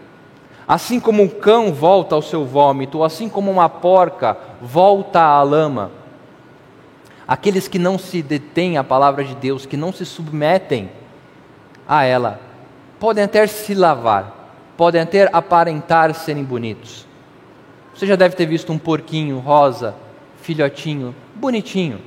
Assim 0.66 1.00
como 1.00 1.22
um 1.22 1.28
cão 1.28 1.72
volta 1.72 2.14
ao 2.14 2.20
seu 2.20 2.44
vômito, 2.44 3.02
assim 3.02 3.28
como 3.28 3.50
uma 3.50 3.68
porca 3.68 4.36
volta 4.60 5.20
à 5.20 5.42
lama, 5.42 5.90
aqueles 7.28 7.68
que 7.68 7.78
não 7.78 7.98
se 7.98 8.22
detêm 8.22 8.78
à 8.78 8.82
palavra 8.82 9.22
de 9.22 9.34
Deus, 9.34 9.66
que 9.66 9.76
não 9.76 9.92
se 9.92 10.04
submetem 10.04 10.90
a 11.86 12.02
ela, 12.02 12.40
podem 12.98 13.22
até 13.22 13.46
se 13.46 13.74
lavar, 13.74 14.50
podem 14.76 15.02
até 15.02 15.28
aparentar 15.30 16.14
serem 16.14 16.42
bonitos, 16.42 17.06
você 17.98 18.06
já 18.06 18.14
deve 18.14 18.36
ter 18.36 18.46
visto 18.46 18.72
um 18.72 18.78
porquinho 18.78 19.40
rosa, 19.40 19.92
filhotinho, 20.40 21.12
bonitinho. 21.34 22.00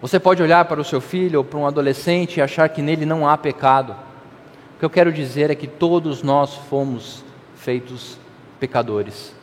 Você 0.00 0.20
pode 0.20 0.40
olhar 0.40 0.64
para 0.66 0.80
o 0.80 0.84
seu 0.84 1.00
filho 1.00 1.40
ou 1.40 1.44
para 1.44 1.58
um 1.58 1.66
adolescente 1.66 2.36
e 2.36 2.40
achar 2.40 2.68
que 2.68 2.80
nele 2.80 3.04
não 3.04 3.28
há 3.28 3.36
pecado. 3.36 3.96
O 4.76 4.78
que 4.78 4.84
eu 4.84 4.90
quero 4.90 5.12
dizer 5.12 5.50
é 5.50 5.56
que 5.56 5.66
todos 5.66 6.22
nós 6.22 6.54
fomos 6.54 7.24
feitos 7.56 8.18
pecadores. 8.60 9.34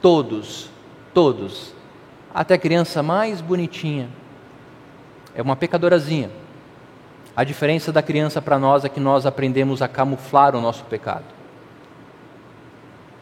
Todos, 0.00 0.68
todos. 1.14 1.72
Até 2.34 2.54
a 2.54 2.58
criança 2.58 3.02
mais 3.02 3.40
bonitinha 3.40 4.08
é 5.34 5.42
uma 5.42 5.56
pecadorazinha. 5.56 6.30
A 7.34 7.44
diferença 7.44 7.90
da 7.90 8.02
criança 8.02 8.40
para 8.42 8.58
nós 8.58 8.84
é 8.84 8.88
que 8.88 9.00
nós 9.00 9.24
aprendemos 9.26 9.82
a 9.82 9.88
camuflar 9.88 10.54
o 10.54 10.60
nosso 10.60 10.84
pecado. 10.84 11.24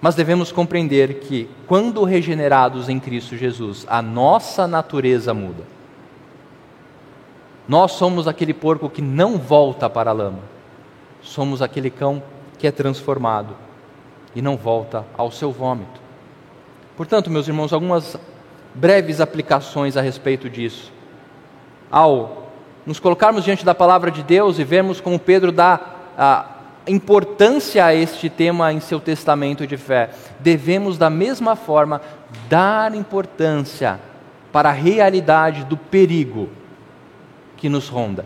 Mas 0.00 0.14
devemos 0.14 0.50
compreender 0.50 1.20
que, 1.20 1.48
quando 1.66 2.04
regenerados 2.04 2.88
em 2.88 2.98
Cristo 2.98 3.36
Jesus, 3.36 3.86
a 3.88 4.00
nossa 4.00 4.66
natureza 4.66 5.34
muda. 5.34 5.64
Nós 7.68 7.92
somos 7.92 8.26
aquele 8.26 8.54
porco 8.54 8.88
que 8.88 9.02
não 9.02 9.38
volta 9.38 9.88
para 9.88 10.10
a 10.10 10.14
lama, 10.14 10.40
somos 11.22 11.62
aquele 11.62 11.90
cão 11.90 12.22
que 12.58 12.66
é 12.66 12.72
transformado 12.72 13.54
e 14.34 14.42
não 14.42 14.56
volta 14.56 15.04
ao 15.16 15.30
seu 15.30 15.52
vômito. 15.52 16.00
Portanto, 16.96 17.30
meus 17.30 17.46
irmãos, 17.46 17.72
algumas 17.72 18.18
breves 18.74 19.20
aplicações 19.20 19.96
a 19.96 20.00
respeito 20.00 20.48
disso. 20.48 20.92
Ao 21.90 22.40
nos 22.86 22.98
colocarmos 22.98 23.44
diante 23.44 23.64
da 23.64 23.74
palavra 23.74 24.10
de 24.10 24.22
Deus 24.22 24.58
e 24.58 24.64
vermos 24.64 25.00
como 25.00 25.18
Pedro 25.18 25.52
dá 25.52 25.80
a 26.16 26.44
importância 26.86 27.84
a 27.84 27.94
este 27.94 28.28
tema 28.28 28.72
em 28.72 28.80
seu 28.80 28.98
testamento 28.98 29.66
de 29.66 29.76
fé, 29.76 30.10
devemos 30.40 30.96
da 30.96 31.10
mesma 31.10 31.54
forma 31.54 32.00
dar 32.48 32.94
importância 32.94 34.00
para 34.50 34.70
a 34.70 34.72
realidade 34.72 35.64
do 35.64 35.76
perigo 35.76 36.48
que 37.56 37.68
nos 37.68 37.88
ronda. 37.88 38.24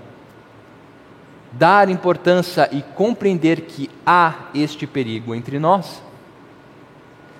Dar 1.52 1.88
importância 1.88 2.68
e 2.72 2.82
compreender 2.82 3.62
que 3.62 3.90
há 4.06 4.48
este 4.54 4.86
perigo 4.86 5.34
entre 5.34 5.58
nós. 5.58 6.02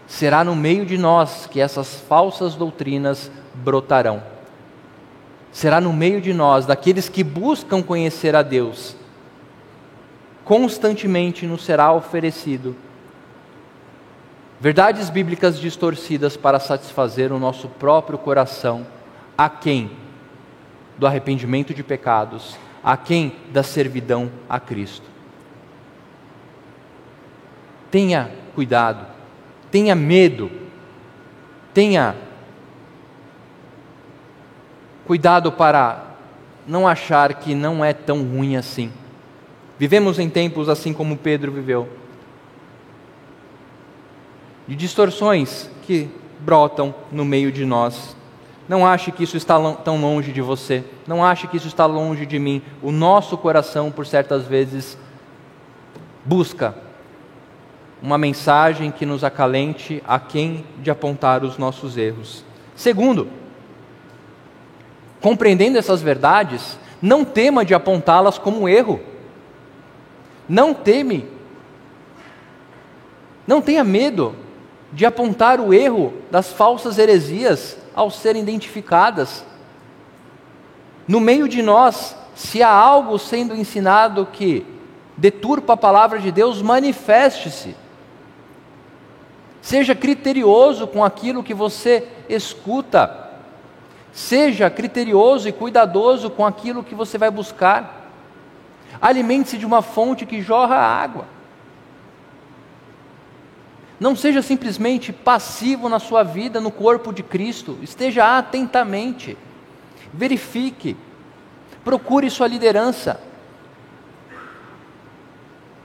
Será 0.07 0.45
no 0.45 0.55
meio 0.55 0.85
de 0.85 0.99
nós 0.99 1.47
que 1.47 1.61
essas 1.61 1.95
falsas 2.01 2.55
doutrinas 2.55 3.31
brotarão. 3.55 4.23
Será 5.51 5.81
no 5.81 5.93
meio 5.93 6.21
de 6.21 6.35
nós, 6.35 6.67
daqueles 6.67 7.09
que 7.09 7.23
buscam 7.23 7.83
conhecer 7.83 8.35
a 8.35 8.43
Deus, 8.43 8.97
constantemente 10.45 11.47
nos 11.47 11.65
será 11.65 11.93
oferecido 11.93 12.77
verdades 14.61 15.11
bíblicas 15.11 15.61
distorcidas 15.61 16.37
para 16.37 16.59
satisfazer 16.59 17.33
o 17.33 17.39
nosso 17.39 17.69
próprio 17.69 18.19
coração, 18.19 18.87
a 19.37 19.49
quem 19.49 19.91
do 20.97 21.07
arrependimento 21.07 21.75
de 21.75 21.83
pecados, 21.83 22.57
a 22.83 22.97
quem 22.97 23.37
da 23.53 23.63
servidão 23.63 24.31
a 24.49 24.59
Cristo. 24.59 25.07
Tenha 27.91 28.31
cuidado, 28.55 29.14
tenha 29.75 29.97
medo, 29.97 30.53
tenha 31.75 32.15
cuidado 35.05 35.51
para 35.51 36.15
não 36.65 36.87
achar 36.87 37.35
que 37.35 37.57
não 37.57 37.85
é 37.85 37.93
tão 37.93 38.23
ruim 38.23 38.55
assim. 38.55 38.93
Vivemos 39.77 40.21
em 40.21 40.31
tempos 40.31 40.69
assim 40.69 40.93
como 40.93 41.17
Pedro 41.17 41.51
viveu 41.51 41.89
de 44.69 44.77
distorções 44.77 45.69
que 45.83 46.09
brotam 46.39 46.95
no 47.11 47.25
meio 47.25 47.51
de 47.51 47.65
nós. 47.65 48.17
Não 48.69 48.87
ache 48.87 49.11
que 49.11 49.25
isso 49.25 49.37
está 49.37 49.59
tão 49.73 50.01
longe 50.01 50.31
de 50.31 50.41
você, 50.41 50.85
não 51.05 51.25
ache 51.25 51.49
que 51.49 51.57
isso 51.57 51.67
está 51.67 51.85
longe 51.85 52.25
de 52.25 52.39
mim. 52.39 52.63
O 52.81 52.93
nosso 52.93 53.37
coração, 53.37 53.91
por 53.91 54.07
certas 54.07 54.47
vezes, 54.47 54.97
busca 56.25 56.84
uma 58.05 58.19
mensagem 58.19 58.91
que 58.91 59.07
nos 59.07 59.25
acalente 59.25 60.03
a 60.07 60.21
quem 60.21 60.63
de 60.81 60.91
apontar 60.91 61.43
os 61.43 61.57
nossos 61.57 61.97
erros. 61.97 62.45
Segundo, 62.77 63.29
compreendendo 65.23 65.79
essas 65.79 66.03
verdades, 66.03 66.79
não 67.01 67.25
tema 67.25 67.65
de 67.65 67.73
apontá-las 67.73 68.37
como 68.37 68.69
erro. 68.69 69.01
Não 70.47 70.75
teme. 70.75 71.27
Não 73.47 73.63
tenha 73.63 73.83
medo 73.83 74.37
de 74.93 75.07
apontar 75.07 75.59
o 75.59 75.73
erro 75.73 76.13
das 76.31 76.53
falsas 76.53 76.99
heresias 76.99 77.79
ao 77.95 78.11
serem 78.11 78.43
identificadas. 78.43 79.47
No 81.09 81.21
meio 81.21 81.49
de 81.49 81.63
nós, 81.63 82.15
se 82.35 82.63
há 82.63 82.69
algo 82.69 83.19
sendo 83.19 83.55
ensinado 83.55 84.29
que 84.31 84.67
deturpa 85.17 85.73
a 85.73 85.79
palavra 85.79 86.19
de 86.19 86.31
Deus, 86.31 86.61
manifeste-se. 86.61 87.83
Seja 89.65 89.95
criterioso 89.95 90.87
com 90.87 91.03
aquilo 91.03 91.43
que 91.43 91.55
você 91.55 92.07
escuta. 92.29 93.31
Seja 94.13 94.69
criterioso 94.69 95.49
e 95.49 95.53
cuidadoso 95.53 96.29
com 96.29 96.45
aquilo 96.45 96.85
que 96.85 96.95
você 96.95 97.17
vai 97.17 97.31
buscar. 97.31 98.11
Alimente-se 99.01 99.57
de 99.57 99.65
uma 99.65 99.81
fonte 99.81 100.27
que 100.27 100.43
jorra 100.43 100.77
água. 100.77 101.25
Não 103.99 104.15
seja 104.15 104.43
simplesmente 104.43 105.15
passivo 105.15 105.89
na 105.89 105.99
sua 105.99 106.23
vida 106.23 106.61
no 106.61 106.71
corpo 106.71 107.11
de 107.11 107.23
Cristo, 107.23 107.79
esteja 107.81 108.37
atentamente, 108.37 109.35
verifique, 110.13 110.95
procure 111.83 112.29
sua 112.29 112.47
liderança. 112.49 113.19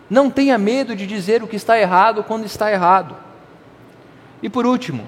Não 0.10 0.30
tenha 0.30 0.58
medo 0.58 0.98
de 0.98 1.08
dizer 1.08 1.42
o 1.42 1.48
que 1.48 1.56
está 1.56 1.80
errado 1.80 2.26
quando 2.26 2.44
está 2.44 2.70
errado. 2.70 3.29
E 4.42 4.50
por 4.50 4.66
último, 4.66 5.06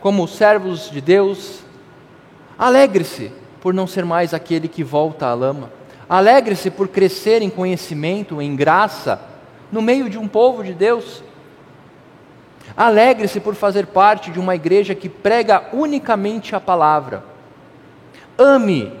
como 0.00 0.28
servos 0.28 0.90
de 0.90 1.00
Deus, 1.00 1.60
alegre-se 2.58 3.32
por 3.60 3.72
não 3.72 3.86
ser 3.86 4.04
mais 4.04 4.34
aquele 4.34 4.68
que 4.68 4.84
volta 4.84 5.26
à 5.26 5.34
lama. 5.34 5.70
Alegre-se 6.08 6.70
por 6.70 6.88
crescer 6.88 7.40
em 7.40 7.48
conhecimento, 7.48 8.42
em 8.42 8.54
graça, 8.54 9.20
no 9.72 9.80
meio 9.80 10.10
de 10.10 10.18
um 10.18 10.28
povo 10.28 10.62
de 10.62 10.74
Deus. 10.74 11.22
Alegre-se 12.76 13.40
por 13.40 13.54
fazer 13.54 13.86
parte 13.86 14.30
de 14.30 14.38
uma 14.38 14.54
igreja 14.54 14.94
que 14.94 15.08
prega 15.08 15.70
unicamente 15.72 16.54
a 16.54 16.60
palavra. 16.60 17.24
Ame 18.36 18.92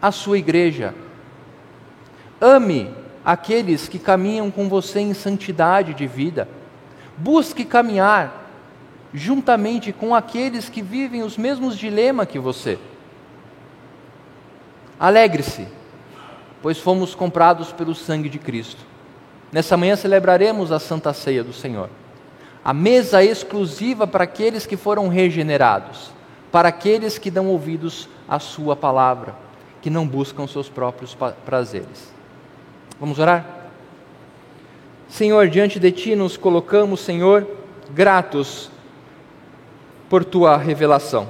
a 0.00 0.10
sua 0.10 0.38
igreja. 0.38 0.94
Ame 2.40 2.90
aqueles 3.24 3.88
que 3.88 3.98
caminham 3.98 4.50
com 4.50 4.68
você 4.68 5.00
em 5.00 5.12
santidade 5.12 5.92
de 5.92 6.06
vida. 6.06 6.48
Busque 7.18 7.64
caminhar 7.64 8.46
juntamente 9.12 9.92
com 9.92 10.14
aqueles 10.14 10.68
que 10.68 10.82
vivem 10.82 11.22
os 11.22 11.36
mesmos 11.36 11.76
dilemas 11.76 12.28
que 12.28 12.38
você. 12.38 12.78
Alegre-se, 15.00 15.66
pois 16.62 16.78
fomos 16.78 17.14
comprados 17.14 17.72
pelo 17.72 17.94
sangue 17.94 18.28
de 18.28 18.38
Cristo. 18.38 18.84
Nessa 19.50 19.76
manhã 19.76 19.96
celebraremos 19.96 20.70
a 20.70 20.78
Santa 20.78 21.12
Ceia 21.12 21.42
do 21.42 21.52
Senhor. 21.52 21.88
A 22.64 22.74
mesa 22.74 23.24
exclusiva 23.24 24.06
para 24.06 24.24
aqueles 24.24 24.66
que 24.66 24.76
foram 24.76 25.08
regenerados, 25.08 26.10
para 26.52 26.68
aqueles 26.68 27.18
que 27.18 27.30
dão 27.30 27.46
ouvidos 27.46 28.08
à 28.28 28.38
Sua 28.38 28.76
palavra, 28.76 29.34
que 29.80 29.88
não 29.88 30.06
buscam 30.06 30.46
seus 30.46 30.68
próprios 30.68 31.16
prazeres. 31.46 32.12
Vamos 33.00 33.18
orar? 33.18 33.57
Senhor, 35.08 35.48
diante 35.48 35.80
de 35.80 35.90
Ti 35.90 36.14
nos 36.14 36.36
colocamos, 36.36 37.00
Senhor, 37.00 37.46
gratos 37.90 38.70
por 40.08 40.24
tua 40.24 40.56
revelação. 40.56 41.28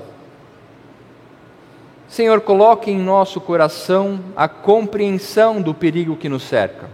Senhor, 2.09 2.41
coloque 2.41 2.91
em 2.91 2.99
nosso 2.99 3.41
coração 3.41 4.21
a 4.35 4.49
compreensão 4.49 5.63
do 5.63 5.73
perigo 5.73 6.17
que 6.17 6.29
nos 6.29 6.43
cerca. 6.43 6.89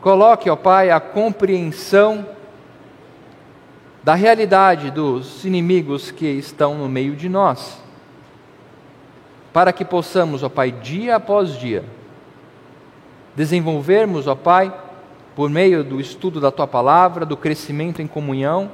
Coloque, 0.00 0.50
ó 0.50 0.56
Pai, 0.56 0.90
a 0.90 0.98
compreensão 0.98 2.26
da 4.02 4.14
realidade 4.14 4.90
dos 4.90 5.44
inimigos 5.44 6.10
que 6.10 6.26
estão 6.26 6.74
no 6.74 6.88
meio 6.88 7.14
de 7.14 7.28
nós, 7.28 7.80
para 9.52 9.72
que 9.72 9.84
possamos, 9.84 10.42
ó 10.42 10.48
Pai, 10.48 10.72
dia 10.72 11.16
após 11.16 11.56
dia, 11.56 11.84
desenvolvermos, 13.36 14.26
ó 14.26 14.34
Pai, 14.34 14.72
por 15.34 15.48
meio 15.48 15.82
do 15.82 16.00
estudo 16.00 16.40
da 16.40 16.50
tua 16.50 16.66
palavra, 16.66 17.24
do 17.24 17.36
crescimento 17.36 18.02
em 18.02 18.06
comunhão, 18.06 18.70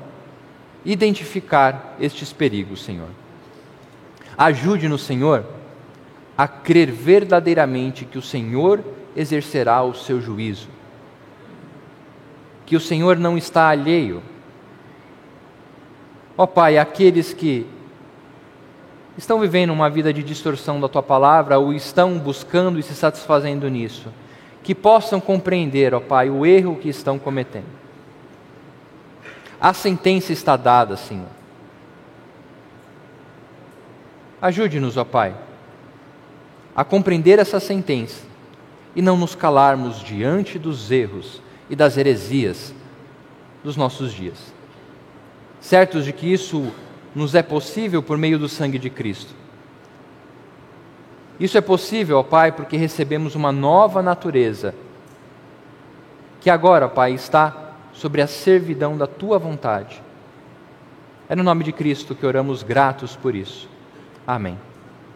identificar 0.84 1.96
estes 2.00 2.32
perigos, 2.32 2.82
Senhor. 2.82 3.08
Ajude-nos, 4.36 5.02
Senhor, 5.02 5.44
a 6.36 6.46
crer 6.46 6.90
verdadeiramente 6.90 8.04
que 8.04 8.18
o 8.18 8.22
Senhor 8.22 8.82
exercerá 9.16 9.82
o 9.82 9.94
seu 9.94 10.20
juízo, 10.20 10.68
que 12.64 12.76
o 12.76 12.80
Senhor 12.80 13.16
não 13.16 13.36
está 13.36 13.68
alheio. 13.68 14.22
Ó 16.36 16.46
Pai, 16.46 16.78
aqueles 16.78 17.32
que 17.32 17.66
estão 19.16 19.40
vivendo 19.40 19.72
uma 19.72 19.90
vida 19.90 20.12
de 20.12 20.22
distorção 20.22 20.80
da 20.80 20.88
tua 20.88 21.02
palavra 21.02 21.58
ou 21.58 21.72
estão 21.72 22.16
buscando 22.16 22.78
e 22.78 22.82
se 22.84 22.94
satisfazendo 22.94 23.68
nisso, 23.68 24.08
que 24.68 24.74
possam 24.74 25.18
compreender, 25.18 25.94
ó 25.94 25.98
Pai, 25.98 26.28
o 26.28 26.44
erro 26.44 26.76
que 26.76 26.90
estão 26.90 27.18
cometendo 27.18 27.78
a 29.58 29.72
sentença 29.72 30.30
está 30.30 30.58
dada, 30.58 30.94
Senhor. 30.94 31.30
Ajude-nos, 34.42 34.98
ó 34.98 35.06
Pai, 35.06 35.34
a 36.76 36.84
compreender 36.84 37.38
essa 37.38 37.58
sentença 37.58 38.26
e 38.94 39.00
não 39.00 39.16
nos 39.16 39.34
calarmos 39.34 40.04
diante 40.04 40.58
dos 40.58 40.90
erros 40.90 41.40
e 41.70 41.74
das 41.74 41.96
heresias 41.96 42.74
dos 43.64 43.74
nossos 43.74 44.12
dias. 44.12 44.52
Certos 45.62 46.04
de 46.04 46.12
que 46.12 46.30
isso 46.30 46.70
nos 47.14 47.34
é 47.34 47.42
possível 47.42 48.02
por 48.02 48.18
meio 48.18 48.38
do 48.38 48.50
sangue 48.50 48.78
de 48.78 48.90
Cristo. 48.90 49.34
Isso 51.38 51.56
é 51.56 51.60
possível, 51.60 52.18
ó 52.18 52.22
Pai, 52.22 52.52
porque 52.52 52.76
recebemos 52.76 53.34
uma 53.34 53.52
nova 53.52 54.02
natureza, 54.02 54.74
que 56.40 56.50
agora, 56.50 56.88
Pai, 56.88 57.12
está 57.12 57.72
sobre 57.92 58.20
a 58.20 58.26
servidão 58.26 58.96
da 58.96 59.06
tua 59.06 59.38
vontade. 59.38 60.02
É 61.28 61.36
no 61.36 61.42
nome 61.42 61.64
de 61.64 61.72
Cristo 61.72 62.14
que 62.14 62.26
oramos 62.26 62.62
gratos 62.62 63.14
por 63.14 63.34
isso. 63.34 63.68
Amém. 64.26 64.58